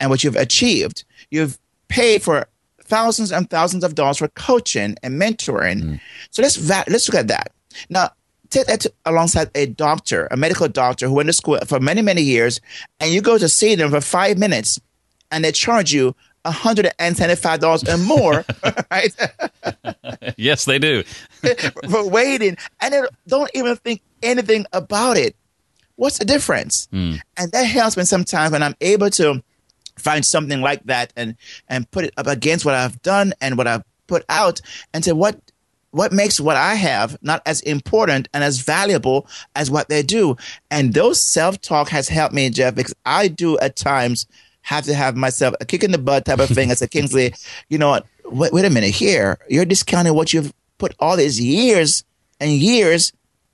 and 0.00 0.10
what 0.10 0.24
you've 0.24 0.36
achieved. 0.36 1.04
You've 1.30 1.58
paid 1.88 2.22
for 2.22 2.48
thousands 2.82 3.32
and 3.32 3.48
thousands 3.50 3.84
of 3.84 3.94
dollars 3.94 4.18
for 4.18 4.28
coaching 4.28 4.96
and 5.02 5.20
mentoring. 5.20 5.82
Mm. 5.82 6.00
So 6.30 6.42
let's 6.42 6.56
va- 6.56 6.84
let's 6.88 7.08
look 7.08 7.18
at 7.18 7.28
that. 7.28 7.52
Now, 7.88 8.10
take 8.50 8.66
that 8.66 8.80
to, 8.80 8.92
alongside 9.04 9.50
a 9.54 9.66
doctor, 9.66 10.28
a 10.30 10.36
medical 10.36 10.68
doctor 10.68 11.08
who 11.08 11.14
went 11.14 11.28
to 11.28 11.32
school 11.32 11.58
for 11.66 11.80
many, 11.80 12.02
many 12.02 12.22
years, 12.22 12.60
and 13.00 13.12
you 13.12 13.20
go 13.20 13.38
to 13.38 13.48
see 13.48 13.74
them 13.74 13.90
for 13.90 14.00
five 14.00 14.38
minutes 14.38 14.80
and 15.30 15.44
they 15.44 15.52
charge 15.52 15.92
you 15.92 16.14
$175 16.46 17.92
and 17.92 18.04
more, 18.04 18.44
right? 18.90 19.14
yes, 20.36 20.64
they 20.64 20.78
do. 20.78 21.02
for 21.90 22.08
waiting. 22.08 22.56
And 22.80 22.94
they 22.94 23.02
don't 23.26 23.50
even 23.54 23.76
think 23.76 24.02
anything 24.22 24.66
about 24.72 25.16
it. 25.16 25.36
What's 25.96 26.18
the 26.18 26.24
difference? 26.24 26.88
Mm. 26.92 27.20
And 27.36 27.52
that 27.52 27.64
helps 27.64 27.96
me 27.96 28.04
sometimes 28.04 28.52
when 28.52 28.62
I'm 28.62 28.76
able 28.80 29.10
to 29.10 29.42
find 29.96 30.24
something 30.24 30.60
like 30.60 30.84
that 30.84 31.12
and 31.16 31.36
and 31.68 31.90
put 31.90 32.04
it 32.04 32.14
up 32.16 32.26
against 32.26 32.64
what 32.64 32.74
I've 32.74 33.00
done 33.00 33.32
and 33.40 33.56
what 33.56 33.66
I've 33.66 33.82
put 34.06 34.24
out 34.28 34.60
and 34.92 35.04
say 35.04 35.12
what 35.12 35.40
what 35.90 36.12
makes 36.12 36.38
what 36.38 36.56
I 36.56 36.74
have 36.74 37.16
not 37.22 37.40
as 37.46 37.62
important 37.62 38.28
and 38.34 38.44
as 38.44 38.60
valuable 38.60 39.26
as 39.54 39.70
what 39.70 39.88
they 39.88 40.02
do. 40.02 40.36
And 40.70 40.92
those 40.92 41.20
self 41.20 41.60
talk 41.60 41.88
has 41.88 42.08
helped 42.08 42.34
me, 42.34 42.50
Jeff, 42.50 42.74
because 42.74 42.94
I 43.06 43.28
do 43.28 43.58
at 43.58 43.76
times 43.76 44.26
have 44.66 44.84
to 44.84 44.94
have 44.94 45.16
myself 45.16 45.54
a 45.60 45.64
kick 45.64 45.84
in 45.84 45.92
the 45.92 45.98
butt 45.98 46.24
type 46.24 46.40
of 46.40 46.48
thing. 46.48 46.72
I 46.72 46.74
said, 46.74 46.90
Kingsley, 46.90 47.32
you 47.68 47.78
know 47.78 47.90
what? 47.90 48.06
Wait, 48.24 48.52
wait 48.52 48.64
a 48.64 48.70
minute 48.70 48.90
here. 48.90 49.38
You're 49.48 49.64
discounting 49.64 50.12
what 50.14 50.32
you've 50.32 50.52
put 50.78 50.92
all 50.98 51.16
these 51.16 51.40
years 51.40 52.02
and 52.40 52.50
years 52.50 53.12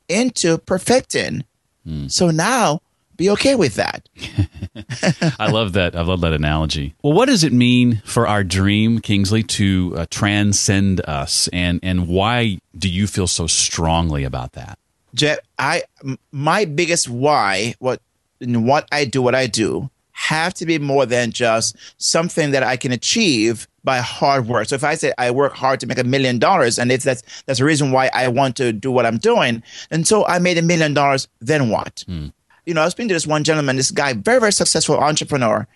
into 0.09 0.57
perfecting. 0.57 1.45
Mm. 1.87 2.11
So 2.11 2.31
now 2.31 2.81
be 3.17 3.29
okay 3.29 3.57
with 3.57 3.75
that. 3.75 4.09
I 5.39 5.51
love 5.51 5.75
that. 5.75 5.95
I 5.95 6.01
love 6.01 6.23
that 6.23 6.33
analogy. 6.33 6.95
Well, 7.03 7.13
what 7.13 7.27
does 7.27 7.45
it 7.45 7.53
mean 7.53 8.01
for 8.07 8.27
our 8.27 8.43
dream, 8.43 8.99
Kingsley, 9.01 9.43
to 9.43 9.95
uh, 9.99 10.07
transcend 10.11 11.03
us, 11.03 11.47
and 11.53 11.79
and 11.83 12.09
why 12.09 12.59
do 12.77 12.89
you 12.89 13.07
feel 13.07 13.27
so 13.27 13.47
strongly 13.47 14.25
about 14.25 14.53
that? 14.53 14.79
Jeff, 15.15 15.41
I 15.59 15.83
my 16.31 16.65
biggest 16.65 17.11
why 17.11 17.75
what 17.81 18.01
what 18.41 18.89
I 18.91 19.05
do 19.05 19.21
what 19.21 19.35
I 19.35 19.47
do 19.47 19.91
have 20.13 20.55
to 20.55 20.67
be 20.67 20.79
more 20.79 21.07
than 21.07 21.31
just 21.31 21.77
something 21.97 22.51
that 22.53 22.63
I 22.63 22.77
can 22.77 22.93
achieve 22.93 23.67
by 23.85 23.99
hard 23.99 24.47
work. 24.47 24.69
So 24.69 24.75
if 24.75 24.85
I 24.85 24.95
say 24.95 25.13
I 25.19 25.31
work 25.31 25.55
hard 25.55 25.81
to 25.81 25.87
make 25.87 25.99
a 25.99 26.05
million 26.05 26.39
dollars, 26.39 26.79
and 26.79 26.93
it's 26.93 27.05
that's 27.05 27.23
that's 27.47 27.59
the 27.59 27.65
reason 27.65 27.91
why 27.91 28.11
I 28.15 28.29
want 28.29 28.57
to 28.57 28.73
do 28.73 28.91
what 28.91 29.07
I'm 29.07 29.19
doing, 29.19 29.63
and 29.91 30.07
so 30.07 30.25
I 30.27 30.39
made 30.39 30.59
a 30.59 30.63
million 30.63 30.95
dollars, 30.95 31.29
then 31.41 31.69
what? 31.69 32.05
Mm. 32.09 32.33
You 32.65 32.75
know, 32.75 32.83
I 32.83 32.85
was 32.85 32.93
speaking 32.93 33.09
to 33.09 33.15
this 33.15 33.27
one 33.27 33.43
gentleman, 33.43 33.77
this 33.77 33.91
guy, 33.91 34.13
very 34.13 34.41
very 34.41 34.53
successful 34.53 34.99
entrepreneur, 34.99 35.67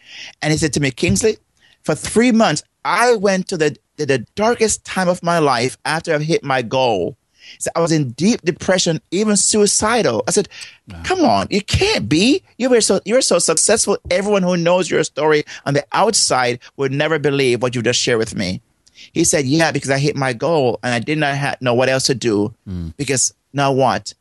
and 0.42 0.53
he 0.53 0.59
said 0.59 0.72
to 0.75 0.81
me, 0.81 0.90
Kingsley, 0.90 1.38
for 1.83 1.94
three 1.94 2.33
months 2.33 2.62
I 2.85 3.16
went 3.16 3.49
to 3.49 3.57
the 3.57 3.77
the, 3.96 4.07
the 4.07 4.18
darkest 4.35 4.85
time 4.85 5.09
of 5.09 5.22
my 5.22 5.38
life 5.38 5.79
after 5.85 6.14
I've 6.14 6.22
hit 6.22 6.44
my 6.44 6.62
goal. 6.62 7.16
So 7.59 7.71
I 7.75 7.81
was 7.81 7.93
in 7.93 8.11
deep 8.11 8.43
depression, 8.43 9.01
even 9.11 9.37
suicidal. 9.37 10.23
I 10.29 10.31
said, 10.31 10.49
"Come 11.05 11.21
on, 11.25 11.47
you 11.51 11.63
can't 11.63 12.09
be. 12.09 12.43
You 12.59 12.71
were 12.71 12.81
so 12.81 13.01
you're 13.05 13.23
so 13.23 13.39
successful. 13.39 13.99
Everyone 14.11 14.43
who 14.43 14.57
knows 14.57 14.91
your 14.91 15.05
story 15.05 15.45
on 15.65 15.75
the 15.75 15.85
outside 15.93 16.61
would 16.77 16.93
never 16.93 17.19
believe 17.19 17.63
what 17.63 17.75
you 17.75 17.83
just 17.83 18.01
shared 18.01 18.19
with 18.19 18.35
me." 18.35 18.61
He 19.13 19.25
said, 19.25 19.47
"Yeah, 19.47 19.73
because 19.73 19.91
I 19.91 19.99
hit 19.99 20.17
my 20.17 20.33
goal 20.33 20.79
and 20.83 20.95
I 20.95 20.99
did 20.99 21.19
not 21.19 21.37
ha- 21.37 21.57
know 21.61 21.75
what 21.75 21.89
else 21.89 22.05
to 22.07 22.15
do. 22.15 22.55
Mm. 22.69 22.95
Because 22.97 23.33
now 23.53 23.73
what?" 23.73 24.15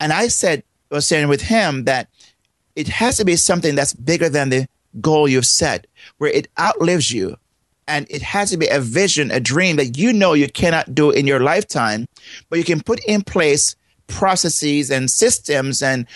And 0.00 0.12
I 0.12 0.28
said, 0.28 0.62
I 0.90 0.96
was 0.96 1.06
saying 1.06 1.28
with 1.28 1.42
him 1.42 1.84
that 1.84 2.08
it 2.74 2.88
has 2.88 3.16
to 3.16 3.24
be 3.24 3.36
something 3.36 3.74
that's 3.74 3.94
bigger 3.94 4.28
than 4.28 4.50
the 4.50 4.68
goal 5.00 5.28
you've 5.28 5.46
set, 5.46 5.86
where 6.18 6.30
it 6.30 6.48
outlives 6.58 7.10
you 7.10 7.36
and 7.88 8.06
it 8.10 8.22
has 8.22 8.50
to 8.50 8.56
be 8.56 8.68
a 8.68 8.80
vision, 8.80 9.30
a 9.30 9.40
dream 9.40 9.76
that 9.76 9.96
you 9.96 10.12
know 10.12 10.32
you 10.32 10.48
cannot 10.48 10.94
do 10.94 11.10
in 11.10 11.26
your 11.26 11.40
lifetime, 11.40 12.06
but 12.48 12.58
you 12.58 12.64
can 12.64 12.80
put 12.80 13.00
in 13.04 13.22
place 13.22 13.76
processes 14.06 14.90
and 14.90 15.10
systems 15.10 15.82
and 15.82 16.06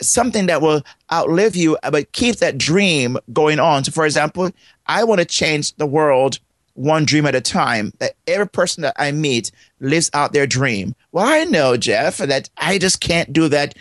something 0.00 0.46
that 0.46 0.62
will 0.62 0.82
outlive 1.12 1.56
you, 1.56 1.76
but 1.90 2.12
keep 2.12 2.36
that 2.36 2.58
dream 2.58 3.18
going 3.32 3.58
on. 3.58 3.84
So, 3.84 3.92
for 3.92 4.06
example, 4.06 4.50
I 4.86 5.04
want 5.04 5.20
to 5.20 5.24
change 5.24 5.74
the 5.76 5.86
world 5.86 6.38
one 6.74 7.04
dream 7.04 7.26
at 7.26 7.34
a 7.34 7.40
time, 7.40 7.92
that 7.98 8.12
every 8.26 8.48
person 8.48 8.82
that 8.82 8.94
I 8.96 9.10
meet 9.10 9.50
lives 9.80 10.10
out 10.14 10.32
their 10.32 10.46
dream. 10.46 10.94
Well, 11.10 11.26
I 11.26 11.44
know, 11.44 11.76
Jeff, 11.76 12.18
that 12.18 12.48
I 12.56 12.78
just 12.78 13.00
can't 13.00 13.32
do 13.32 13.48
that 13.48 13.74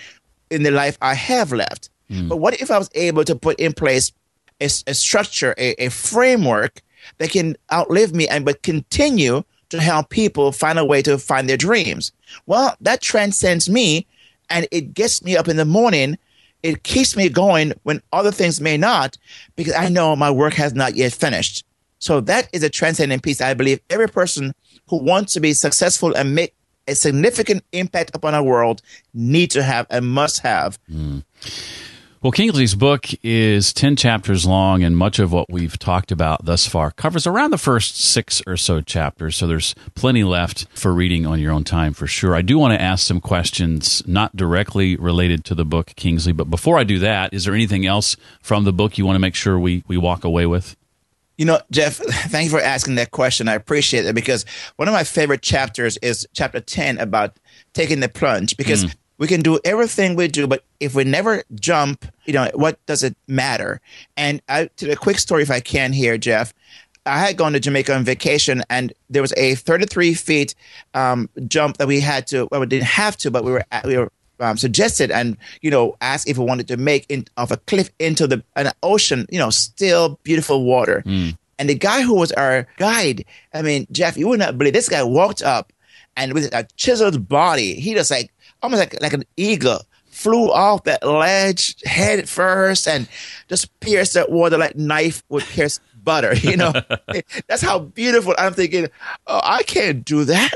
in 0.49 0.63
the 0.63 0.71
life 0.71 0.97
I 1.01 1.13
have 1.13 1.51
left. 1.51 1.89
Mm. 2.09 2.27
But 2.27 2.37
what 2.37 2.59
if 2.59 2.71
I 2.71 2.79
was 2.79 2.89
able 2.95 3.23
to 3.25 3.35
put 3.35 3.59
in 3.59 3.73
place 3.73 4.11
a, 4.59 4.65
a 4.87 4.93
structure, 4.95 5.53
a, 5.59 5.85
a 5.85 5.89
framework 5.89 6.81
that 7.17 7.31
can 7.31 7.55
outlive 7.71 8.13
me 8.13 8.27
and 8.27 8.45
but 8.45 8.63
continue 8.63 9.43
to 9.69 9.81
help 9.81 10.09
people 10.09 10.51
find 10.51 10.79
a 10.79 10.85
way 10.85 11.01
to 11.01 11.17
find 11.17 11.49
their 11.49 11.57
dreams. 11.57 12.11
Well, 12.45 12.75
that 12.81 13.01
transcends 13.01 13.69
me 13.69 14.07
and 14.49 14.67
it 14.71 14.93
gets 14.93 15.23
me 15.23 15.35
up 15.35 15.47
in 15.47 15.57
the 15.57 15.65
morning. 15.65 16.17
It 16.63 16.83
keeps 16.83 17.15
me 17.15 17.29
going 17.29 17.73
when 17.83 18.01
other 18.13 18.31
things 18.31 18.61
may 18.61 18.77
not 18.77 19.17
because 19.55 19.73
I 19.73 19.89
know 19.89 20.15
my 20.15 20.31
work 20.31 20.53
has 20.53 20.73
not 20.73 20.95
yet 20.95 21.13
finished. 21.13 21.65
So 21.99 22.21
that 22.21 22.47
is 22.53 22.63
a 22.63 22.69
transcendent 22.69 23.23
piece. 23.23 23.41
I 23.41 23.53
believe 23.53 23.79
every 23.89 24.07
person 24.07 24.53
who 24.87 24.97
wants 24.97 25.33
to 25.33 25.39
be 25.39 25.53
successful 25.53 26.15
and 26.15 26.35
make 26.35 26.53
a 26.87 26.95
significant 26.95 27.63
impact 27.73 28.11
upon 28.13 28.33
our 28.33 28.43
world 28.43 28.81
need 29.13 29.51
to 29.51 29.63
have 29.63 29.85
and 29.89 30.05
must 30.05 30.39
have. 30.39 30.79
Mm. 30.89 31.23
Well, 32.27 32.33
Kingsley's 32.33 32.75
book 32.75 33.07
is 33.23 33.71
10 33.71 33.95
chapters 33.95 34.45
long, 34.45 34.83
and 34.83 34.97
much 34.97 35.17
of 35.17 35.31
what 35.31 35.49
we've 35.49 35.79
talked 35.79 36.11
about 36.11 36.43
thus 36.43 36.67
far 36.67 36.91
covers 36.91 37.25
around 37.25 37.51
the 37.51 37.57
first 37.57 37.97
six 37.97 38.41
or 38.45 38.57
so 38.57 38.81
chapters. 38.81 39.37
So 39.37 39.47
there's 39.47 39.73
plenty 39.95 40.25
left 40.25 40.67
for 40.77 40.91
reading 40.91 41.25
on 41.25 41.39
your 41.39 41.53
own 41.53 41.63
time 41.63 41.93
for 41.93 42.05
sure. 42.05 42.35
I 42.35 42.41
do 42.41 42.59
want 42.59 42.73
to 42.73 42.81
ask 42.81 43.07
some 43.07 43.21
questions 43.21 44.05
not 44.05 44.35
directly 44.35 44.97
related 44.97 45.45
to 45.45 45.55
the 45.55 45.63
book, 45.63 45.93
Kingsley, 45.95 46.33
but 46.33 46.49
before 46.49 46.77
I 46.77 46.83
do 46.83 46.99
that, 46.99 47.33
is 47.33 47.45
there 47.45 47.53
anything 47.53 47.85
else 47.85 48.17
from 48.41 48.65
the 48.65 48.73
book 48.73 48.97
you 48.97 49.05
want 49.05 49.15
to 49.15 49.21
make 49.21 49.33
sure 49.33 49.57
we, 49.57 49.85
we 49.87 49.95
walk 49.95 50.25
away 50.25 50.45
with? 50.45 50.75
You 51.37 51.45
know, 51.45 51.61
Jeff, 51.71 51.95
thank 52.05 52.51
you 52.51 52.51
for 52.51 52.61
asking 52.61 52.95
that 52.95 53.11
question. 53.11 53.47
I 53.47 53.53
appreciate 53.53 54.05
it 54.05 54.13
because 54.13 54.43
one 54.75 54.89
of 54.89 54.93
my 54.93 55.05
favorite 55.05 55.43
chapters 55.43 55.95
is 56.01 56.27
chapter 56.33 56.59
10 56.59 56.97
about 56.97 57.39
taking 57.71 58.01
the 58.01 58.09
plunge 58.09 58.57
because 58.57 58.83
mm 58.83 58.93
we 59.17 59.27
can 59.27 59.41
do 59.41 59.59
everything 59.63 60.15
we 60.15 60.27
do, 60.27 60.47
but 60.47 60.63
if 60.79 60.93
we 60.93 61.03
never 61.03 61.43
jump, 61.55 62.05
you 62.25 62.33
know, 62.33 62.49
what 62.53 62.83
does 62.85 63.03
it 63.03 63.15
matter? 63.27 63.81
And 64.15 64.41
I, 64.47 64.69
to 64.77 64.87
the 64.87 64.95
quick 64.95 65.19
story, 65.19 65.43
if 65.43 65.51
I 65.51 65.59
can 65.59 65.93
here, 65.93 66.17
Jeff, 66.17 66.53
I 67.05 67.19
had 67.19 67.37
gone 67.37 67.53
to 67.53 67.59
Jamaica 67.59 67.95
on 67.95 68.03
vacation, 68.03 68.63
and 68.69 68.93
there 69.09 69.21
was 69.21 69.33
a 69.37 69.55
33 69.55 70.13
feet 70.13 70.55
um, 70.93 71.29
jump 71.47 71.77
that 71.77 71.87
we 71.87 71.99
had 72.01 72.27
to. 72.27 72.47
Well, 72.51 72.61
we 72.61 72.67
didn't 72.67 72.85
have 72.85 73.17
to, 73.17 73.31
but 73.31 73.43
we 73.43 73.51
were 73.51 73.63
we 73.85 73.97
were 73.97 74.11
um, 74.39 74.57
suggested 74.57 75.09
and 75.09 75.37
you 75.61 75.71
know 75.71 75.95
asked 76.01 76.27
if 76.27 76.37
we 76.37 76.45
wanted 76.45 76.67
to 76.67 76.77
make 76.77 77.05
in, 77.09 77.25
off 77.37 77.49
a 77.49 77.57
cliff 77.57 77.89
into 77.97 78.27
the 78.27 78.43
an 78.55 78.71
ocean. 78.83 79.25
You 79.29 79.39
know, 79.39 79.49
still 79.49 80.19
beautiful 80.23 80.65
water. 80.65 81.01
Mm. 81.05 81.37
And 81.59 81.69
the 81.69 81.75
guy 81.75 82.01
who 82.01 82.13
was 82.13 82.31
our 82.33 82.67
guide, 82.77 83.25
I 83.53 83.63
mean, 83.63 83.87
Jeff, 83.91 84.17
you 84.17 84.27
would 84.27 84.39
not 84.39 84.57
believe 84.57 84.73
this 84.73 84.89
guy 84.89 85.01
walked 85.01 85.41
up 85.41 85.73
and 86.17 86.33
with 86.33 86.53
a 86.53 86.67
chiseled 86.75 87.29
body, 87.29 87.75
he 87.75 87.93
just 87.93 88.11
like 88.11 88.33
almost 88.61 88.79
like 88.79 89.01
like 89.01 89.13
an 89.13 89.23
eagle 89.35 89.81
flew 90.17 90.51
off 90.51 90.83
that 90.85 91.05
ledge 91.05 91.75
head 91.83 92.27
first 92.27 92.87
and 92.87 93.07
just 93.49 93.79
pierced 93.81 94.15
that 94.15 94.31
water 94.31 94.57
like 94.57 94.75
knife 94.75 95.23
would 95.29 95.43
pierce 95.43 95.79
butter. 96.03 96.35
You 96.35 96.57
know, 96.57 96.73
that's 97.47 97.61
how 97.61 97.79
beautiful. 97.79 98.33
I'm 98.37 98.53
thinking, 98.53 98.87
oh, 99.27 99.41
I 99.43 99.63
can't 99.63 100.03
do 100.03 100.23
that. 100.25 100.53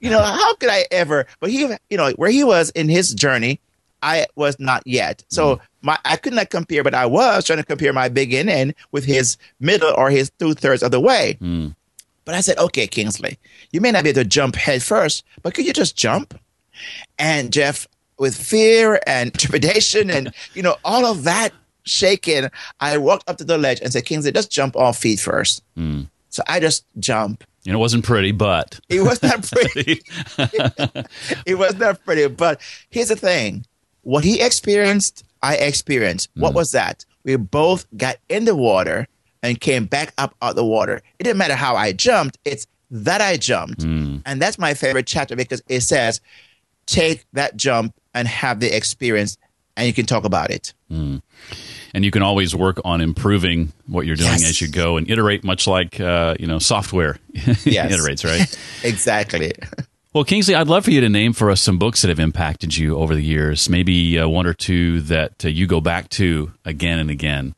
You 0.00 0.10
know, 0.10 0.22
how 0.22 0.54
could 0.56 0.68
I 0.70 0.84
ever? 0.90 1.26
But 1.40 1.50
he, 1.50 1.60
you 1.90 1.96
know, 1.96 2.10
where 2.12 2.30
he 2.30 2.44
was 2.44 2.70
in 2.70 2.88
his 2.88 3.14
journey, 3.14 3.60
I 4.02 4.26
was 4.36 4.60
not 4.60 4.82
yet. 4.86 5.24
So 5.28 5.56
mm. 5.56 5.60
my 5.82 5.98
I 6.04 6.16
could 6.16 6.34
not 6.34 6.50
compare, 6.50 6.84
but 6.84 6.94
I 6.94 7.06
was 7.06 7.46
trying 7.46 7.58
to 7.58 7.64
compare 7.64 7.92
my 7.92 8.08
beginning 8.08 8.74
with 8.92 9.04
his 9.04 9.38
middle 9.58 9.92
or 9.96 10.10
his 10.10 10.30
two 10.38 10.54
thirds 10.54 10.82
of 10.82 10.90
the 10.90 11.00
way. 11.00 11.38
Mm. 11.40 11.74
But 12.24 12.34
I 12.34 12.40
said, 12.42 12.58
okay, 12.58 12.86
Kingsley, 12.86 13.38
you 13.72 13.80
may 13.80 13.90
not 13.90 14.04
be 14.04 14.10
able 14.10 14.22
to 14.22 14.28
jump 14.28 14.54
head 14.54 14.82
first, 14.82 15.24
but 15.42 15.54
could 15.54 15.66
you 15.66 15.72
just 15.72 15.96
jump? 15.96 16.38
And 17.18 17.52
Jeff, 17.52 17.86
with 18.18 18.36
fear 18.36 19.00
and 19.06 19.32
trepidation 19.38 20.10
and, 20.10 20.32
you 20.54 20.62
know, 20.62 20.76
all 20.84 21.06
of 21.06 21.24
that 21.24 21.52
shaking, 21.84 22.48
I 22.80 22.98
walked 22.98 23.28
up 23.28 23.38
to 23.38 23.44
the 23.44 23.58
ledge 23.58 23.80
and 23.80 23.92
said, 23.92 24.04
Kingsley, 24.04 24.32
just 24.32 24.50
jump 24.50 24.76
off 24.76 24.98
feet 24.98 25.20
first. 25.20 25.62
Mm. 25.76 26.08
So 26.30 26.42
I 26.46 26.60
just 26.60 26.84
jump. 26.98 27.44
And 27.66 27.74
it 27.74 27.78
wasn't 27.78 28.04
pretty, 28.04 28.32
but 28.32 28.78
it 28.88 29.02
was 29.02 29.22
not 29.22 29.42
pretty. 29.42 30.02
it 31.46 31.58
was 31.58 31.76
not 31.76 32.02
pretty. 32.04 32.26
But 32.28 32.60
here's 32.90 33.08
the 33.08 33.16
thing: 33.16 33.66
what 34.02 34.24
he 34.24 34.40
experienced, 34.40 35.24
I 35.42 35.56
experienced. 35.56 36.34
Mm. 36.34 36.42
What 36.42 36.54
was 36.54 36.70
that? 36.72 37.04
We 37.24 37.36
both 37.36 37.86
got 37.96 38.16
in 38.28 38.44
the 38.44 38.54
water 38.54 39.06
and 39.42 39.60
came 39.60 39.86
back 39.86 40.14
up 40.16 40.34
out 40.40 40.50
of 40.50 40.56
the 40.56 40.64
water. 40.64 41.02
It 41.18 41.24
didn't 41.24 41.38
matter 41.38 41.56
how 41.56 41.76
I 41.76 41.92
jumped; 41.92 42.38
it's 42.44 42.66
that 42.90 43.20
I 43.20 43.36
jumped, 43.36 43.80
mm. 43.80 44.22
and 44.24 44.40
that's 44.40 44.58
my 44.58 44.72
favorite 44.72 45.06
chapter 45.06 45.36
because 45.36 45.62
it 45.68 45.80
says 45.80 46.20
take 46.88 47.24
that 47.34 47.56
jump 47.56 47.94
and 48.14 48.26
have 48.26 48.60
the 48.60 48.74
experience 48.74 49.36
and 49.76 49.86
you 49.86 49.92
can 49.92 50.06
talk 50.06 50.24
about 50.24 50.50
it. 50.50 50.74
Mm. 50.90 51.22
And 51.94 52.04
you 52.04 52.10
can 52.10 52.22
always 52.22 52.54
work 52.54 52.80
on 52.84 53.00
improving 53.00 53.72
what 53.86 54.06
you're 54.06 54.16
doing 54.16 54.30
yes. 54.30 54.50
as 54.50 54.60
you 54.60 54.68
go 54.68 54.96
and 54.96 55.08
iterate, 55.08 55.44
much 55.44 55.66
like 55.66 56.00
uh, 56.00 56.34
you 56.38 56.46
know 56.46 56.58
software 56.58 57.18
yes. 57.32 57.92
iterates, 57.92 58.24
right? 58.24 58.58
exactly. 58.84 59.52
Well, 60.14 60.24
Kingsley, 60.24 60.54
I'd 60.54 60.68
love 60.68 60.86
for 60.86 60.90
you 60.90 61.02
to 61.02 61.08
name 61.10 61.34
for 61.34 61.50
us 61.50 61.60
some 61.60 61.78
books 61.78 62.00
that 62.00 62.08
have 62.08 62.18
impacted 62.18 62.74
you 62.74 62.96
over 62.96 63.14
the 63.14 63.22
years. 63.22 63.68
Maybe 63.68 64.18
uh, 64.18 64.26
one 64.26 64.46
or 64.46 64.54
two 64.54 65.02
that 65.02 65.44
uh, 65.44 65.48
you 65.48 65.66
go 65.66 65.82
back 65.82 66.08
to 66.10 66.50
again 66.64 66.98
and 66.98 67.10
again. 67.10 67.54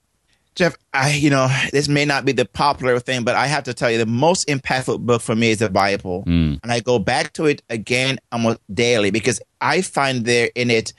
Jeff, 0.55 0.77
I 0.93 1.13
you 1.13 1.31
know 1.31 1.49
this 1.73 1.89
may 1.89 2.05
not 2.05 2.25
be 2.25 2.33
the 2.33 2.45
popular 2.45 2.99
thing, 2.99 3.25
but 3.25 3.37
I 3.37 3.47
have 3.47 3.65
to 3.65 3.75
tell 3.75 3.91
you 3.91 3.99
the 3.99 4.07
most 4.07 4.49
impactful 4.49 5.01
book 5.01 5.23
for 5.23 5.37
me 5.37 5.51
is 5.51 5.59
the 5.59 5.71
Bible, 5.71 6.25
mm. 6.27 6.59
and 6.63 6.73
I 6.73 6.81
go 6.81 6.99
back 6.99 7.33
to 7.35 7.47
it 7.47 7.63
again 7.71 8.19
almost 8.33 8.59
daily 8.73 9.11
because 9.11 9.41
I 9.61 9.81
find 9.81 10.25
there 10.25 10.51
in 10.55 10.71
it 10.71 10.93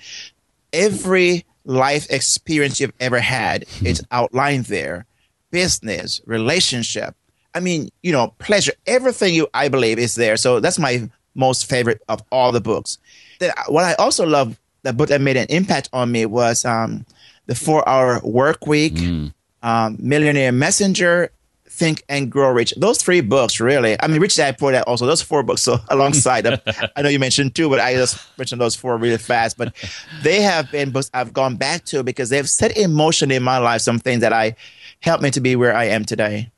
every 0.72 1.46
life 1.66 2.10
experience 2.10 2.80
you've 2.80 2.94
ever 3.00 3.20
had. 3.20 3.66
Mm. 3.66 3.88
It's 3.88 4.02
outlined 4.10 4.66
there, 4.66 5.06
business, 5.52 6.22
relationship. 6.26 7.16
I 7.54 7.60
mean, 7.60 7.90
you 8.02 8.14
know, 8.14 8.34
pleasure, 8.40 8.74
everything 8.88 9.34
you 9.34 9.48
I 9.54 9.68
believe 9.68 10.00
is 10.00 10.16
there. 10.16 10.38
So 10.38 10.62
that's 10.62 10.80
my 10.80 11.10
most 11.36 11.70
favorite 11.70 12.02
of 12.08 12.24
all 12.32 12.54
the 12.54 12.62
books. 12.62 12.98
That 13.40 13.54
what 13.68 13.84
I 13.84 13.94
also 13.96 14.26
love, 14.26 14.58
the 14.84 14.94
book 14.94 15.10
that 15.10 15.20
made 15.20 15.36
an 15.36 15.48
impact 15.50 15.90
on 15.92 16.10
me 16.10 16.26
was 16.26 16.64
um, 16.64 17.06
the 17.48 17.56
Four 17.56 17.88
Hour 17.88 18.22
Work 18.24 18.66
Week. 18.66 18.94
Mm 18.94 19.34
um, 19.62 19.98
Millionaire 20.00 20.52
Messenger, 20.52 21.32
Think 21.70 22.04
and 22.10 22.32
Grow 22.32 22.52
Rich. 22.52 22.74
Those 22.78 23.02
three 23.02 23.22
books, 23.22 23.60
really. 23.60 24.00
I 24.00 24.08
mean, 24.08 24.22
Rich 24.22 24.36
Dad 24.36 24.58
Poor 24.58 24.72
Dad 24.72 24.84
also. 24.84 25.06
Those 25.06 25.22
four 25.22 25.42
books 25.42 25.62
so 25.62 25.78
alongside 25.90 26.42
them. 26.42 26.60
I 26.96 27.02
know 27.02 27.10
you 27.10 27.20
mentioned 27.20 27.56
two, 27.56 27.70
but 27.70 27.80
I 27.80 27.94
just 27.94 28.20
mentioned 28.38 28.60
those 28.62 28.76
four 28.76 28.98
really 28.98 29.18
fast. 29.18 29.58
But 29.58 29.74
they 30.22 30.42
have 30.42 30.70
been 30.72 30.92
books 30.92 31.10
I've 31.14 31.34
gone 31.34 31.56
back 31.56 31.86
to 31.86 32.04
because 32.04 32.30
they've 32.30 32.50
set 32.50 32.78
in 32.78 32.92
motion 32.92 33.32
in 33.32 33.42
my 33.42 33.58
life 33.58 33.82
some 33.82 34.00
things 34.00 34.22
that 34.22 34.34
I 34.34 34.56
helped 35.00 35.24
me 35.24 35.32
to 35.32 35.42
be 35.42 35.56
where 35.56 35.76
I 35.76 35.86
am 35.86 36.06
today. 36.06 36.51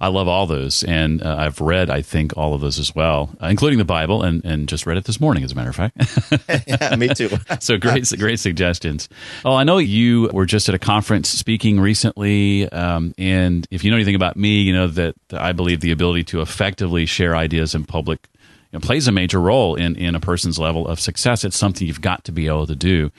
I 0.00 0.08
love 0.08 0.28
all 0.28 0.46
those, 0.46 0.82
and 0.84 1.22
uh, 1.22 1.36
I've 1.38 1.60
read, 1.60 1.90
I 1.90 2.02
think, 2.02 2.36
all 2.36 2.54
of 2.54 2.60
those 2.60 2.78
as 2.78 2.94
well, 2.94 3.30
uh, 3.42 3.46
including 3.46 3.78
the 3.78 3.84
Bible, 3.84 4.22
and, 4.22 4.44
and 4.44 4.68
just 4.68 4.86
read 4.86 4.96
it 4.96 5.04
this 5.04 5.20
morning, 5.20 5.44
as 5.44 5.52
a 5.52 5.54
matter 5.54 5.70
of 5.70 5.76
fact. 5.76 6.66
yeah, 6.66 6.94
me 6.96 7.08
too. 7.08 7.30
so 7.60 7.78
great, 7.78 8.10
great 8.18 8.38
suggestions. 8.38 9.08
Oh, 9.44 9.54
I 9.54 9.64
know 9.64 9.78
you 9.78 10.30
were 10.32 10.46
just 10.46 10.68
at 10.68 10.74
a 10.74 10.78
conference 10.78 11.28
speaking 11.28 11.80
recently, 11.80 12.68
um, 12.70 13.14
and 13.18 13.66
if 13.70 13.84
you 13.84 13.90
know 13.90 13.96
anything 13.96 14.14
about 14.14 14.36
me, 14.36 14.60
you 14.60 14.72
know 14.72 14.88
that 14.88 15.14
I 15.32 15.52
believe 15.52 15.80
the 15.80 15.92
ability 15.92 16.24
to 16.24 16.40
effectively 16.40 17.06
share 17.06 17.36
ideas 17.36 17.74
in 17.74 17.84
public 17.84 18.28
you 18.72 18.78
know, 18.78 18.80
plays 18.80 19.06
a 19.08 19.12
major 19.12 19.40
role 19.40 19.74
in 19.74 19.96
in 19.96 20.14
a 20.14 20.20
person's 20.20 20.58
level 20.58 20.86
of 20.86 21.00
success. 21.00 21.44
It's 21.44 21.56
something 21.56 21.86
you've 21.86 22.00
got 22.00 22.24
to 22.24 22.32
be 22.32 22.46
able 22.46 22.66
to 22.66 22.76
do. 22.76 23.10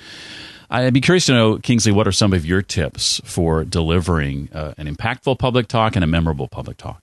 I'd 0.69 0.93
be 0.93 1.01
curious 1.01 1.25
to 1.27 1.33
know, 1.33 1.57
Kingsley, 1.57 1.91
what 1.91 2.07
are 2.07 2.11
some 2.11 2.33
of 2.33 2.45
your 2.45 2.61
tips 2.61 3.21
for 3.23 3.63
delivering 3.63 4.49
uh, 4.53 4.73
an 4.77 4.93
impactful 4.93 5.39
public 5.39 5.67
talk 5.67 5.95
and 5.95 6.03
a 6.03 6.07
memorable 6.07 6.47
public 6.47 6.77
talk? 6.77 7.01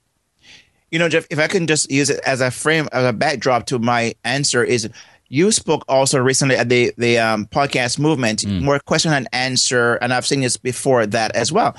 You 0.90 0.98
know, 0.98 1.08
Jeff, 1.08 1.26
if 1.30 1.38
I 1.38 1.46
can 1.46 1.66
just 1.66 1.90
use 1.90 2.10
it 2.10 2.20
as 2.26 2.40
a 2.40 2.50
frame, 2.50 2.88
as 2.92 3.04
a 3.04 3.12
backdrop 3.12 3.66
to 3.66 3.78
my 3.78 4.14
answer, 4.22 4.62
is 4.62 4.88
you 5.28 5.50
spoke 5.50 5.84
also 5.88 6.20
recently 6.20 6.56
at 6.56 6.68
the 6.68 6.92
the 6.98 7.18
um, 7.18 7.46
podcast 7.46 7.98
movement, 7.98 8.40
mm. 8.40 8.62
more 8.62 8.78
question 8.78 9.12
and 9.12 9.26
answer, 9.32 9.94
and 9.96 10.12
I've 10.12 10.26
seen 10.26 10.42
this 10.42 10.56
before 10.56 11.06
that 11.06 11.34
as 11.34 11.50
well. 11.50 11.74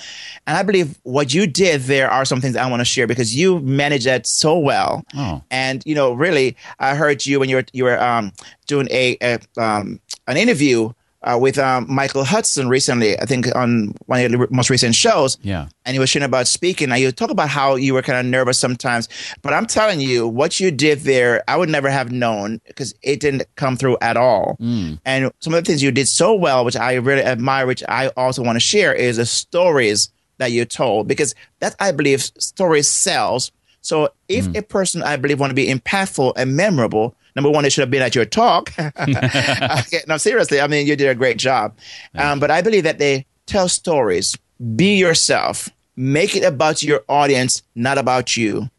And 0.48 0.58
I 0.58 0.63
believe 0.63 1.00
what 1.04 1.34
you 1.34 1.48
did 1.48 1.82
there 1.82 2.10
are 2.10 2.26
some 2.26 2.41
things 2.41 2.56
I 2.56 2.69
want 2.69 2.82
to 2.82 2.86
share 2.86 3.08
because 3.08 3.36
you 3.36 3.60
managed 3.60 4.08
that 4.08 4.28
so 4.28 4.58
well. 4.58 5.06
Oh. 5.15 5.41
And 5.52 5.84
you 5.86 5.95
know, 5.95 6.12
really, 6.13 6.58
I 6.80 6.95
heard 6.95 7.26
you 7.26 7.39
when 7.39 7.48
you 7.48 7.58
were 7.58 7.65
you 7.71 7.84
were 7.86 8.02
um, 8.02 8.34
doing 8.67 8.88
a, 8.91 9.17
a 9.21 9.39
um, 9.62 10.02
an 10.28 10.36
interview 10.36 10.91
uh, 11.25 11.38
with 11.38 11.57
um, 11.57 11.85
Michael 11.89 12.23
Hudson 12.23 12.69
recently, 12.69 13.19
I 13.19 13.25
think 13.25 13.53
on 13.55 13.93
one 14.05 14.23
of 14.23 14.31
the 14.31 14.47
most 14.51 14.69
recent 14.69 14.95
shows. 14.95 15.38
Yeah. 15.41 15.67
And 15.85 15.93
he 15.93 15.99
was 15.99 16.09
sharing 16.09 16.25
about 16.25 16.47
speaking. 16.47 16.91
And 16.91 16.99
you 16.99 17.11
talk 17.11 17.31
about 17.31 17.49
how 17.49 17.75
you 17.75 17.93
were 17.93 18.01
kind 18.01 18.19
of 18.19 18.25
nervous 18.25 18.59
sometimes. 18.59 19.09
But 19.41 19.53
I'm 19.53 19.65
telling 19.65 19.99
you, 19.99 20.27
what 20.27 20.59
you 20.59 20.71
did 20.71 20.99
there, 20.99 21.43
I 21.47 21.57
would 21.57 21.69
never 21.69 21.89
have 21.89 22.11
known 22.11 22.61
because 22.67 22.93
it 23.01 23.19
didn't 23.19 23.43
come 23.55 23.75
through 23.75 23.97
at 24.01 24.17
all. 24.17 24.57
Mm. 24.61 24.99
And 25.05 25.31
some 25.39 25.53
of 25.53 25.63
the 25.63 25.67
things 25.67 25.81
you 25.81 25.91
did 25.91 26.07
so 26.07 26.33
well, 26.33 26.63
which 26.63 26.75
I 26.75 26.93
really 26.95 27.23
admire, 27.23 27.65
which 27.65 27.83
I 27.89 28.09
also 28.09 28.43
want 28.43 28.55
to 28.55 28.61
share, 28.61 28.93
is 28.93 29.17
the 29.17 29.25
stories 29.25 30.11
that 30.38 30.51
you 30.51 30.65
told 30.65 31.07
because 31.07 31.33
that 31.59 31.75
I 31.79 31.91
believe 31.91 32.21
stories 32.21 32.88
sells. 32.88 33.51
So 33.81 34.09
if 34.27 34.45
mm. 34.45 34.57
a 34.57 34.61
person 34.61 35.01
I 35.01 35.15
believe 35.15 35.39
want 35.39 35.51
to 35.51 35.55
be 35.55 35.67
impactful 35.67 36.33
and 36.35 36.55
memorable, 36.55 37.15
number 37.36 37.50
one, 37.50 37.65
it 37.65 37.71
should 37.71 37.82
have 37.82 37.91
been 37.91 38.02
at 38.02 38.15
your 38.15 38.26
talk. 38.26 38.74
okay, 38.80 40.02
no, 40.08 40.17
seriously, 40.17 40.62
I 40.62 40.67
mean, 40.67 40.88
you 40.88 40.95
did 40.95 41.10
a 41.10 41.15
great 41.15 41.38
job. 41.38 41.78
Um, 42.15 42.39
but 42.39 42.52
I 42.52 42.62
believe 42.62 42.84
that 42.84 43.00
they 43.00 43.26
tell 43.45 43.67
stories. 43.67 44.38
Be 44.76 44.95
yourself. 44.95 45.69
Make 45.95 46.36
it 46.36 46.43
about 46.43 46.84
your 46.84 47.04
audience, 47.08 47.62
not 47.76 47.98
about 47.98 48.36
you. 48.36 48.69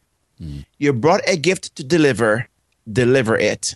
Mm. 0.41 0.65
You 0.79 0.93
brought 0.93 1.23
a 1.27 1.37
gift 1.37 1.75
to 1.77 1.85
deliver, 1.85 2.49
deliver 2.91 3.37
it. 3.37 3.75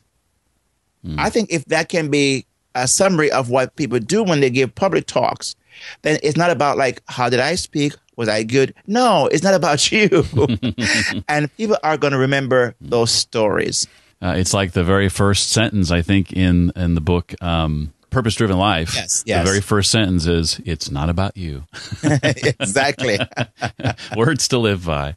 Mm. 1.04 1.18
I 1.18 1.30
think 1.30 1.50
if 1.50 1.64
that 1.66 1.88
can 1.88 2.10
be 2.10 2.46
a 2.74 2.86
summary 2.86 3.30
of 3.30 3.50
what 3.50 3.76
people 3.76 3.98
do 3.98 4.22
when 4.22 4.40
they 4.40 4.50
give 4.50 4.74
public 4.74 5.06
talks, 5.06 5.56
then 6.02 6.18
it's 6.22 6.36
not 6.36 6.50
about 6.50 6.76
like, 6.76 7.02
how 7.06 7.28
did 7.28 7.40
I 7.40 7.54
speak? 7.54 7.94
Was 8.16 8.28
I 8.28 8.42
good? 8.42 8.74
No, 8.86 9.26
it's 9.26 9.42
not 9.42 9.54
about 9.54 9.90
you. 9.92 10.24
and 11.28 11.54
people 11.56 11.78
are 11.82 11.96
going 11.96 12.12
to 12.12 12.18
remember 12.18 12.74
those 12.80 13.10
stories. 13.10 13.86
Uh, 14.22 14.34
it's 14.36 14.52
like 14.52 14.72
the 14.72 14.84
very 14.84 15.08
first 15.08 15.50
sentence 15.50 15.90
I 15.90 16.02
think 16.02 16.32
in 16.32 16.72
in 16.76 16.94
the 16.94 17.00
book 17.00 17.34
um, 17.42 17.92
Purpose 18.10 18.34
Driven 18.34 18.58
Life. 18.58 18.94
Yes, 18.94 19.22
yes. 19.24 19.44
The 19.44 19.50
very 19.50 19.60
first 19.60 19.90
sentence 19.90 20.26
is 20.26 20.60
"It's 20.64 20.90
not 20.90 21.08
about 21.08 21.36
you." 21.36 21.64
exactly. 22.02 23.18
Words 24.16 24.48
to 24.48 24.58
live 24.58 24.84
by. 24.84 25.16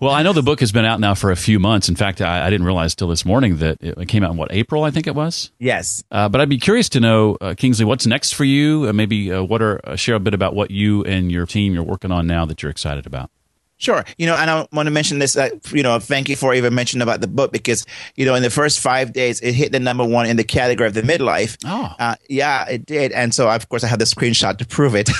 Well, 0.00 0.12
I 0.12 0.22
know 0.22 0.32
the 0.32 0.42
book 0.42 0.60
has 0.60 0.72
been 0.72 0.84
out 0.84 1.00
now 1.00 1.14
for 1.14 1.30
a 1.30 1.36
few 1.36 1.58
months. 1.58 1.88
In 1.88 1.96
fact, 1.96 2.20
I, 2.20 2.46
I 2.46 2.50
didn't 2.50 2.66
realize 2.66 2.94
till 2.94 3.08
this 3.08 3.24
morning 3.24 3.58
that 3.58 3.78
it 3.80 4.08
came 4.08 4.22
out 4.22 4.30
in 4.30 4.36
what 4.36 4.52
April, 4.52 4.82
I 4.84 4.90
think 4.90 5.06
it 5.06 5.14
was. 5.14 5.50
Yes. 5.58 6.02
Uh, 6.10 6.28
but 6.28 6.40
I'd 6.40 6.48
be 6.48 6.58
curious 6.58 6.88
to 6.90 7.00
know, 7.00 7.36
uh, 7.40 7.54
Kingsley, 7.54 7.84
what's 7.84 8.06
next 8.06 8.32
for 8.32 8.44
you? 8.44 8.88
Uh, 8.88 8.92
maybe 8.94 9.30
uh, 9.30 9.42
what 9.42 9.60
are 9.60 9.80
uh, 9.86 9.96
share 9.96 10.14
a 10.14 10.20
bit 10.20 10.32
about 10.32 10.54
what 10.54 10.70
you 10.70 11.04
and 11.04 11.30
your 11.30 11.44
team 11.44 11.74
you're 11.74 11.82
working 11.82 12.10
on 12.10 12.26
now 12.26 12.46
that 12.46 12.62
you're 12.62 12.70
excited 12.70 13.06
about. 13.06 13.30
Sure. 13.76 14.04
You 14.18 14.26
know, 14.26 14.36
and 14.36 14.50
I 14.50 14.66
want 14.72 14.86
to 14.86 14.90
mention 14.90 15.18
this, 15.18 15.36
uh, 15.36 15.50
you 15.72 15.82
know, 15.82 15.98
thank 15.98 16.28
you 16.28 16.36
for 16.36 16.54
even 16.54 16.74
mentioning 16.74 17.02
about 17.02 17.20
the 17.20 17.26
book 17.26 17.52
because, 17.52 17.84
you 18.14 18.24
know, 18.24 18.34
in 18.34 18.42
the 18.42 18.50
first 18.50 18.80
five 18.80 19.12
days, 19.12 19.40
it 19.40 19.52
hit 19.52 19.72
the 19.72 19.80
number 19.80 20.04
one 20.04 20.26
in 20.26 20.36
the 20.36 20.44
category 20.44 20.86
of 20.86 20.94
the 20.94 21.02
midlife. 21.02 21.58
Oh. 21.64 21.92
Uh, 21.98 22.14
yeah, 22.28 22.68
it 22.68 22.86
did. 22.86 23.12
And 23.12 23.34
so, 23.34 23.50
of 23.50 23.68
course, 23.68 23.82
I 23.82 23.88
have 23.88 23.98
the 23.98 24.04
screenshot 24.04 24.58
to 24.58 24.66
prove 24.66 24.94
it. 24.94 25.10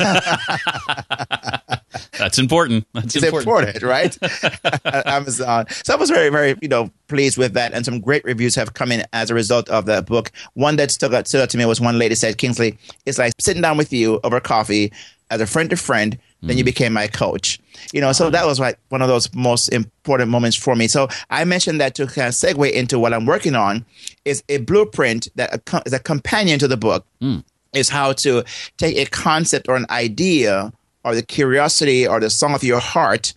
That's 2.18 2.38
important. 2.38 2.86
That's 2.94 3.16
it's 3.16 3.24
important, 3.24 3.76
important 3.76 3.82
right? 3.82 4.16
Amazon. 5.06 5.66
So 5.84 5.92
I 5.92 5.96
was 5.96 6.10
very, 6.10 6.28
very, 6.28 6.56
you 6.62 6.68
know, 6.68 6.90
pleased 7.08 7.36
with 7.36 7.54
that. 7.54 7.74
And 7.74 7.84
some 7.84 8.00
great 8.00 8.24
reviews 8.24 8.54
have 8.54 8.74
come 8.74 8.92
in 8.92 9.04
as 9.12 9.30
a 9.30 9.34
result 9.34 9.68
of 9.68 9.86
that 9.86 10.06
book. 10.06 10.30
One 10.54 10.76
that 10.76 10.92
stuck 10.92 11.12
out, 11.12 11.26
stood 11.26 11.42
out 11.42 11.50
to 11.50 11.58
me 11.58 11.66
was 11.66 11.80
one 11.80 11.98
lady 11.98 12.14
said, 12.14 12.38
Kingsley, 12.38 12.78
it's 13.04 13.18
like 13.18 13.32
sitting 13.40 13.62
down 13.62 13.76
with 13.76 13.92
you 13.92 14.20
over 14.22 14.38
coffee 14.40 14.92
as 15.30 15.40
a 15.40 15.46
friend 15.46 15.70
to 15.70 15.76
friend 15.76 16.18
then 16.48 16.58
you 16.58 16.64
became 16.64 16.92
my 16.92 17.06
coach. 17.06 17.58
You 17.92 18.00
know, 18.00 18.12
so 18.12 18.30
that 18.30 18.46
was 18.46 18.60
like 18.60 18.78
one 18.88 19.02
of 19.02 19.08
those 19.08 19.32
most 19.34 19.68
important 19.68 20.30
moments 20.30 20.56
for 20.56 20.74
me. 20.76 20.88
So 20.88 21.08
I 21.30 21.44
mentioned 21.44 21.80
that 21.80 21.94
to 21.96 22.06
kind 22.06 22.28
of 22.28 22.34
segue 22.34 22.70
into 22.72 22.98
what 22.98 23.12
I'm 23.12 23.26
working 23.26 23.54
on 23.54 23.84
is 24.24 24.42
a 24.48 24.58
blueprint 24.58 25.28
that 25.36 25.62
is 25.86 25.92
a 25.92 25.98
companion 25.98 26.58
to 26.58 26.68
the 26.68 26.76
book. 26.76 27.06
Mm. 27.20 27.44
Is 27.72 27.88
how 27.88 28.12
to 28.12 28.44
take 28.78 28.96
a 28.96 29.04
concept 29.10 29.68
or 29.68 29.74
an 29.74 29.86
idea 29.90 30.72
or 31.04 31.14
the 31.16 31.22
curiosity 31.22 32.06
or 32.06 32.20
the 32.20 32.30
song 32.30 32.54
of 32.54 32.62
your 32.62 32.78
heart 32.78 33.34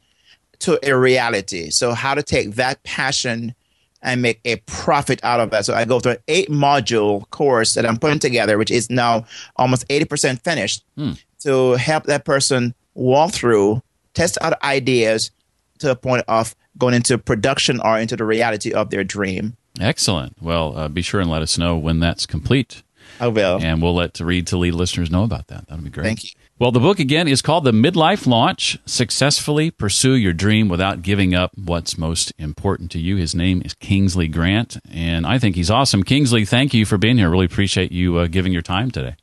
to 0.60 0.80
a 0.88 0.96
reality. 0.98 1.72
So 1.72 1.94
how 1.94 2.14
to 2.14 2.24
take 2.24 2.56
that 2.56 2.84
passion 2.84 3.56
and 4.02 4.22
make 4.22 4.40
a 4.46 4.58
profit 4.68 5.20
out 5.24 5.40
of 5.40 5.50
that. 5.52 5.66
So 5.66 5.74
I 5.74 5.86
go 5.86 6.00
through 6.00 6.14
an 6.14 6.18
eight 6.28 6.50
module 6.50 7.30
course 7.32 7.74
that 7.74 7.86
I'm 7.86 7.98
putting 7.98 8.20
together, 8.20 8.58
which 8.58 8.72
is 8.72 8.90
now 8.90 9.26
almost 9.56 9.88
80% 9.90 10.42
finished 10.44 10.84
mm. 10.98 11.22
to 11.40 11.74
help 11.74 12.06
that 12.06 12.26
person 12.26 12.74
walk 12.98 13.32
through, 13.32 13.82
test 14.14 14.38
out 14.42 14.62
ideas 14.64 15.32
to 15.80 15.88
the 15.88 15.96
point 15.96 16.26
of 16.28 16.56
going 16.78 16.94
into 16.94 17.18
production 17.18 17.80
or 17.82 17.98
into 17.98 18.16
the 18.16 18.26
reality 18.26 18.74
of 18.74 18.90
their 18.90 19.04
dream. 19.04 19.56
Excellent. 19.80 20.36
Well, 20.42 20.78
uh, 20.78 20.88
be 20.88 21.02
sure 21.02 21.22
and 21.22 21.30
let 21.30 21.42
us 21.42 21.58
know 21.58 21.78
when 21.78 22.00
that's 22.00 22.26
complete. 22.26 22.84
I 23.20 23.28
will. 23.28 23.60
And 23.62 23.82
we'll 23.82 23.96
let 23.96 24.20
Read 24.20 24.48
to 24.48 24.58
Lead 24.58 24.74
listeners 24.74 25.10
know 25.10 25.24
about 25.24 25.48
that. 25.48 25.68
That'll 25.68 25.84
be 25.84 25.90
great. 25.90 26.04
Thank 26.04 26.24
you. 26.24 26.30
Well, 26.60 26.72
the 26.72 26.80
book 26.80 27.00
again 27.00 27.28
is 27.28 27.44
called 27.44 27.66
The 27.66 27.72
Midlife 27.72 28.26
Launch 28.26 28.80
Successfully 28.86 29.70
Pursue 29.70 30.16
Your 30.16 30.34
Dream 30.34 30.70
Without 30.70 31.04
Giving 31.04 31.36
Up 31.36 31.52
What's 31.56 32.00
Most 32.00 32.34
Important 32.40 32.90
to 32.92 33.00
You. 33.00 33.16
His 33.16 33.36
name 33.36 33.62
is 33.64 33.76
Kingsley 33.76 34.28
Grant, 34.28 34.78
and 34.92 35.28
I 35.28 35.38
think 35.38 35.56
he's 35.56 35.70
awesome. 35.70 36.02
Kingsley, 36.02 36.46
thank 36.46 36.74
you 36.74 36.84
for 36.86 36.98
being 36.98 37.20
here. 37.20 37.30
Really 37.30 37.46
appreciate 37.46 37.92
you 37.92 38.18
uh, 38.18 38.26
giving 38.26 38.54
your 38.54 38.64
time 38.64 38.90
today. 38.90 39.16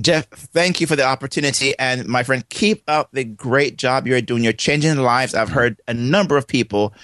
Jeff, 0.00 0.28
thank 0.28 0.80
you 0.80 0.86
for 0.86 0.96
the 0.96 1.04
opportunity. 1.04 1.78
And 1.78 2.06
my 2.06 2.22
friend, 2.22 2.48
keep 2.48 2.82
up 2.88 3.10
the 3.12 3.24
great 3.24 3.76
job 3.76 4.06
you're 4.06 4.20
doing. 4.20 4.42
You're 4.42 4.52
changing 4.52 4.96
lives. 4.96 5.34
I've 5.34 5.50
heard 5.50 5.80
a 5.86 5.94
number 5.94 6.36
of 6.36 6.46
people 6.46 6.94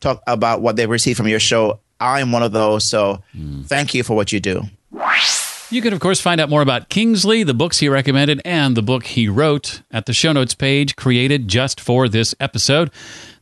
talk 0.00 0.22
about 0.26 0.60
what 0.60 0.76
they 0.76 0.86
received 0.86 1.16
from 1.16 1.28
your 1.28 1.40
show. 1.40 1.80
I'm 2.00 2.32
one 2.32 2.42
of 2.42 2.52
those. 2.52 2.88
So 2.88 3.22
mm. 3.36 3.64
thank 3.66 3.94
you 3.94 4.02
for 4.02 4.16
what 4.16 4.32
you 4.32 4.40
do. 4.40 4.62
You 5.72 5.82
can, 5.82 5.92
of 5.92 6.00
course, 6.00 6.20
find 6.20 6.40
out 6.40 6.50
more 6.50 6.62
about 6.62 6.88
Kingsley, 6.88 7.44
the 7.44 7.54
books 7.54 7.78
he 7.78 7.88
recommended, 7.88 8.42
and 8.44 8.76
the 8.76 8.82
book 8.82 9.06
he 9.06 9.28
wrote 9.28 9.82
at 9.92 10.06
the 10.06 10.12
show 10.12 10.32
notes 10.32 10.52
page 10.52 10.96
created 10.96 11.46
just 11.46 11.80
for 11.80 12.08
this 12.08 12.34
episode. 12.40 12.90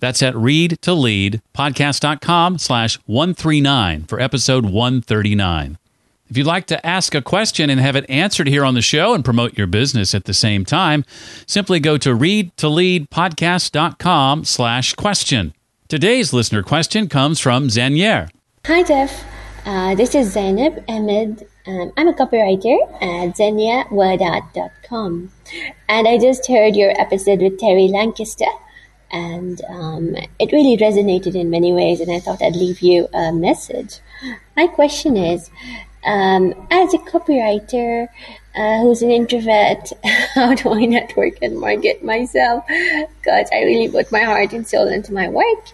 That's 0.01 0.23
at 0.23 0.35
readtoleadpodcast.com 0.35 2.59
slash 2.59 2.99
139 3.07 4.05
for 4.05 4.21
episode 4.21 4.67
139. 4.67 5.79
If 6.31 6.37
you'd 6.37 6.47
like 6.47 6.67
to 6.67 6.87
ask 6.87 7.15
a 7.15 7.23
question 7.23 7.71
and 7.71 7.81
have 7.81 7.97
it 7.97 8.05
answered 8.11 8.49
here 8.49 8.63
on 8.65 8.75
the 8.75 8.83
show 8.83 9.15
and 9.15 9.25
promote 9.25 9.57
your 9.57 9.67
business 9.67 10.15
at 10.15 10.27
the 10.27 10.35
same 10.35 10.67
time, 10.67 11.07
simply 11.47 11.81
go 11.81 11.97
to 11.99 12.11
readtoleadpodcast.com 12.11 14.45
slash 14.45 14.95
question. 14.95 15.55
Today's 15.89 16.33
listener 16.35 16.63
question 16.63 17.09
comes 17.09 17.41
from 17.41 17.69
Zanier. 17.69 18.29
Hi, 18.67 18.83
Jeff. 18.83 19.25
Uh, 19.65 19.95
this 19.95 20.15
is 20.15 20.31
Zainab 20.33 20.85
Ahmed. 20.87 21.47
Um, 21.67 21.93
I'm 21.97 22.09
a 22.09 22.13
copywriter 22.13 22.77
at 23.03 23.35
zenyawadat.com. 23.37 25.31
And 25.89 26.09
I 26.09 26.19
just 26.19 26.47
heard 26.47 26.77
your 26.77 26.93
episode 27.01 27.41
with 27.41 27.59
Terry 27.59 27.89
Lancaster. 27.89 28.45
And 29.11 29.63
um, 29.71 30.15
it 30.39 30.53
really 30.53 30.77
resonated 30.77 31.35
in 31.35 31.49
many 31.49 31.73
ways, 31.73 32.01
and 32.01 32.13
I 32.13 32.21
thought 32.21 32.43
I'd 32.43 32.57
leave 32.57 32.83
you 32.83 33.09
a 33.15 33.33
message. 33.33 34.01
My 34.57 34.67
question 34.67 35.17
is 35.17 35.49
um, 36.09 36.55
as 36.71 36.95
a 36.95 36.99
copywriter 36.99 38.09
uh, 38.57 38.81
who's 38.81 39.03
an 39.03 39.11
introvert, 39.11 39.93
how 40.35 40.55
do 40.55 40.73
I 40.73 40.87
network 40.87 41.35
and 41.43 41.59
market 41.59 42.03
myself? 42.03 42.65
Because 42.67 43.49
I 43.53 43.63
really 43.65 43.91
put 43.91 44.11
my 44.11 44.21
heart 44.21 44.53
and 44.55 44.67
soul 44.67 44.89
into 44.89 45.13
my 45.13 45.29
work. 45.29 45.69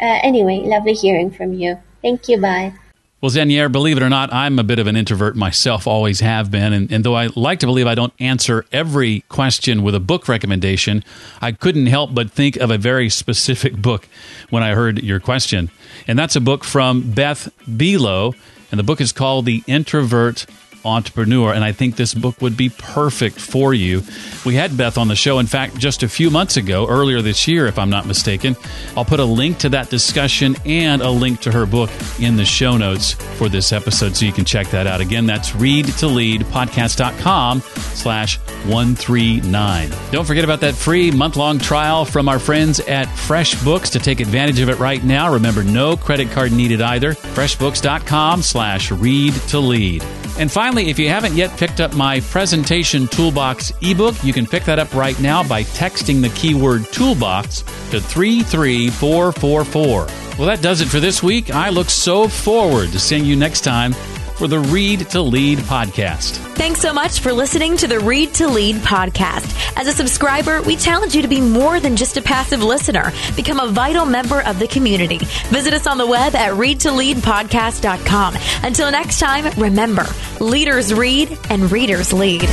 Uh, 0.00 0.18
anyway, 0.22 0.62
lovely 0.64 0.94
hearing 0.94 1.30
from 1.30 1.52
you. 1.52 1.78
Thank 2.00 2.28
you. 2.28 2.40
Bye. 2.40 2.72
Well, 3.20 3.30
Zanier, 3.30 3.72
believe 3.72 3.96
it 3.96 4.02
or 4.02 4.10
not, 4.10 4.32
I'm 4.34 4.58
a 4.58 4.64
bit 4.64 4.78
of 4.78 4.86
an 4.86 4.96
introvert 4.96 5.34
myself, 5.34 5.86
always 5.86 6.20
have 6.20 6.50
been. 6.50 6.74
And, 6.74 6.92
and, 6.92 7.04
though 7.04 7.14
I 7.14 7.28
like 7.34 7.60
to 7.60 7.66
believe 7.66 7.86
I 7.86 7.94
don't 7.94 8.12
answer 8.20 8.66
every 8.70 9.20
question 9.30 9.82
with 9.82 9.94
a 9.94 10.00
book 10.00 10.28
recommendation, 10.28 11.02
I 11.40 11.52
couldn't 11.52 11.86
help 11.86 12.14
but 12.14 12.30
think 12.30 12.56
of 12.56 12.70
a 12.70 12.76
very 12.76 13.08
specific 13.08 13.76
book 13.76 14.08
when 14.50 14.62
I 14.62 14.74
heard 14.74 15.02
your 15.02 15.20
question. 15.20 15.70
And 16.06 16.18
that's 16.18 16.36
a 16.36 16.40
book 16.40 16.64
from 16.64 17.12
Beth 17.12 17.48
Buelow. 17.66 18.34
And 18.70 18.78
the 18.78 18.84
book 18.84 19.00
is 19.00 19.12
called 19.12 19.44
The 19.44 19.62
Introvert 19.66 20.46
entrepreneur. 20.84 21.52
And 21.52 21.64
I 21.64 21.72
think 21.72 21.96
this 21.96 22.14
book 22.14 22.40
would 22.40 22.56
be 22.56 22.68
perfect 22.68 23.38
for 23.38 23.74
you. 23.74 24.02
We 24.44 24.54
had 24.54 24.76
Beth 24.76 24.98
on 24.98 25.08
the 25.08 25.16
show, 25.16 25.38
in 25.38 25.46
fact, 25.46 25.78
just 25.78 26.02
a 26.02 26.08
few 26.08 26.30
months 26.30 26.56
ago, 26.56 26.86
earlier 26.88 27.22
this 27.22 27.48
year, 27.48 27.66
if 27.66 27.78
I'm 27.78 27.90
not 27.90 28.06
mistaken. 28.06 28.56
I'll 28.96 29.04
put 29.04 29.20
a 29.20 29.24
link 29.24 29.58
to 29.58 29.68
that 29.70 29.90
discussion 29.90 30.56
and 30.64 31.02
a 31.02 31.10
link 31.10 31.40
to 31.42 31.52
her 31.52 31.66
book 31.66 31.90
in 32.20 32.36
the 32.36 32.44
show 32.44 32.76
notes 32.76 33.12
for 33.12 33.48
this 33.48 33.72
episode 33.72 34.16
so 34.16 34.24
you 34.26 34.32
can 34.32 34.44
check 34.44 34.68
that 34.68 34.86
out. 34.86 35.00
Again, 35.00 35.26
that's 35.26 35.54
read 35.54 35.86
to 35.86 36.06
lead 36.06 36.42
podcast.com 36.42 37.60
slash 37.60 38.38
139. 38.66 39.90
Don't 40.10 40.24
forget 40.24 40.44
about 40.44 40.60
that 40.60 40.74
free 40.74 41.10
month 41.10 41.36
long 41.36 41.58
trial 41.58 42.04
from 42.04 42.28
our 42.28 42.38
friends 42.38 42.80
at 42.80 43.08
FreshBooks 43.08 43.92
to 43.92 43.98
take 43.98 44.20
advantage 44.20 44.60
of 44.60 44.68
it 44.68 44.78
right 44.78 45.02
now. 45.02 45.32
Remember, 45.32 45.62
no 45.64 45.96
credit 45.96 46.30
card 46.30 46.52
needed 46.52 46.80
either. 46.80 47.12
FreshBooks.com 47.14 48.42
slash 48.42 48.90
read 48.90 49.34
to 49.48 49.58
lead. 49.58 50.02
And 50.38 50.50
finally, 50.50 50.90
if 50.90 50.98
you 50.98 51.08
haven't 51.08 51.34
yet 51.34 51.56
picked 51.56 51.80
up 51.80 51.94
my 51.94 52.18
presentation 52.20 53.06
toolbox 53.06 53.72
ebook, 53.82 54.16
you 54.24 54.32
can 54.32 54.46
pick 54.46 54.64
that 54.64 54.80
up 54.80 54.92
right 54.94 55.18
now 55.20 55.46
by 55.46 55.62
texting 55.62 56.20
the 56.20 56.30
keyword 56.30 56.84
toolbox 56.92 57.60
to 57.90 58.00
33444. 58.00 60.06
Well, 60.36 60.48
that 60.48 60.62
does 60.62 60.80
it 60.80 60.88
for 60.88 60.98
this 60.98 61.22
week. 61.22 61.54
I 61.54 61.68
look 61.68 61.88
so 61.88 62.26
forward 62.26 62.90
to 62.90 62.98
seeing 62.98 63.24
you 63.24 63.36
next 63.36 63.60
time 63.60 63.94
for 64.36 64.48
the 64.48 64.58
Read 64.58 65.00
to 65.10 65.22
Lead 65.22 65.58
podcast. 65.60 66.36
Thanks 66.56 66.80
so 66.80 66.92
much 66.92 67.20
for 67.20 67.32
listening 67.32 67.76
to 67.78 67.86
the 67.86 68.00
Read 68.00 68.34
to 68.34 68.48
Lead 68.48 68.76
podcast. 68.76 69.76
As 69.76 69.86
a 69.86 69.92
subscriber, 69.92 70.62
we 70.62 70.76
challenge 70.76 71.14
you 71.14 71.22
to 71.22 71.28
be 71.28 71.40
more 71.40 71.80
than 71.80 71.96
just 71.96 72.16
a 72.16 72.22
passive 72.22 72.62
listener. 72.62 73.12
Become 73.36 73.60
a 73.60 73.68
vital 73.68 74.06
member 74.06 74.40
of 74.42 74.58
the 74.58 74.68
community. 74.68 75.18
Visit 75.48 75.74
us 75.74 75.86
on 75.86 75.98
the 75.98 76.06
web 76.06 76.34
at 76.34 76.52
readtoleadpodcast.com. 76.52 78.36
Until 78.62 78.90
next 78.90 79.18
time, 79.18 79.46
remember, 79.58 80.06
leaders 80.40 80.92
read 80.94 81.38
and 81.50 81.70
readers 81.70 82.12
lead. 82.12 82.48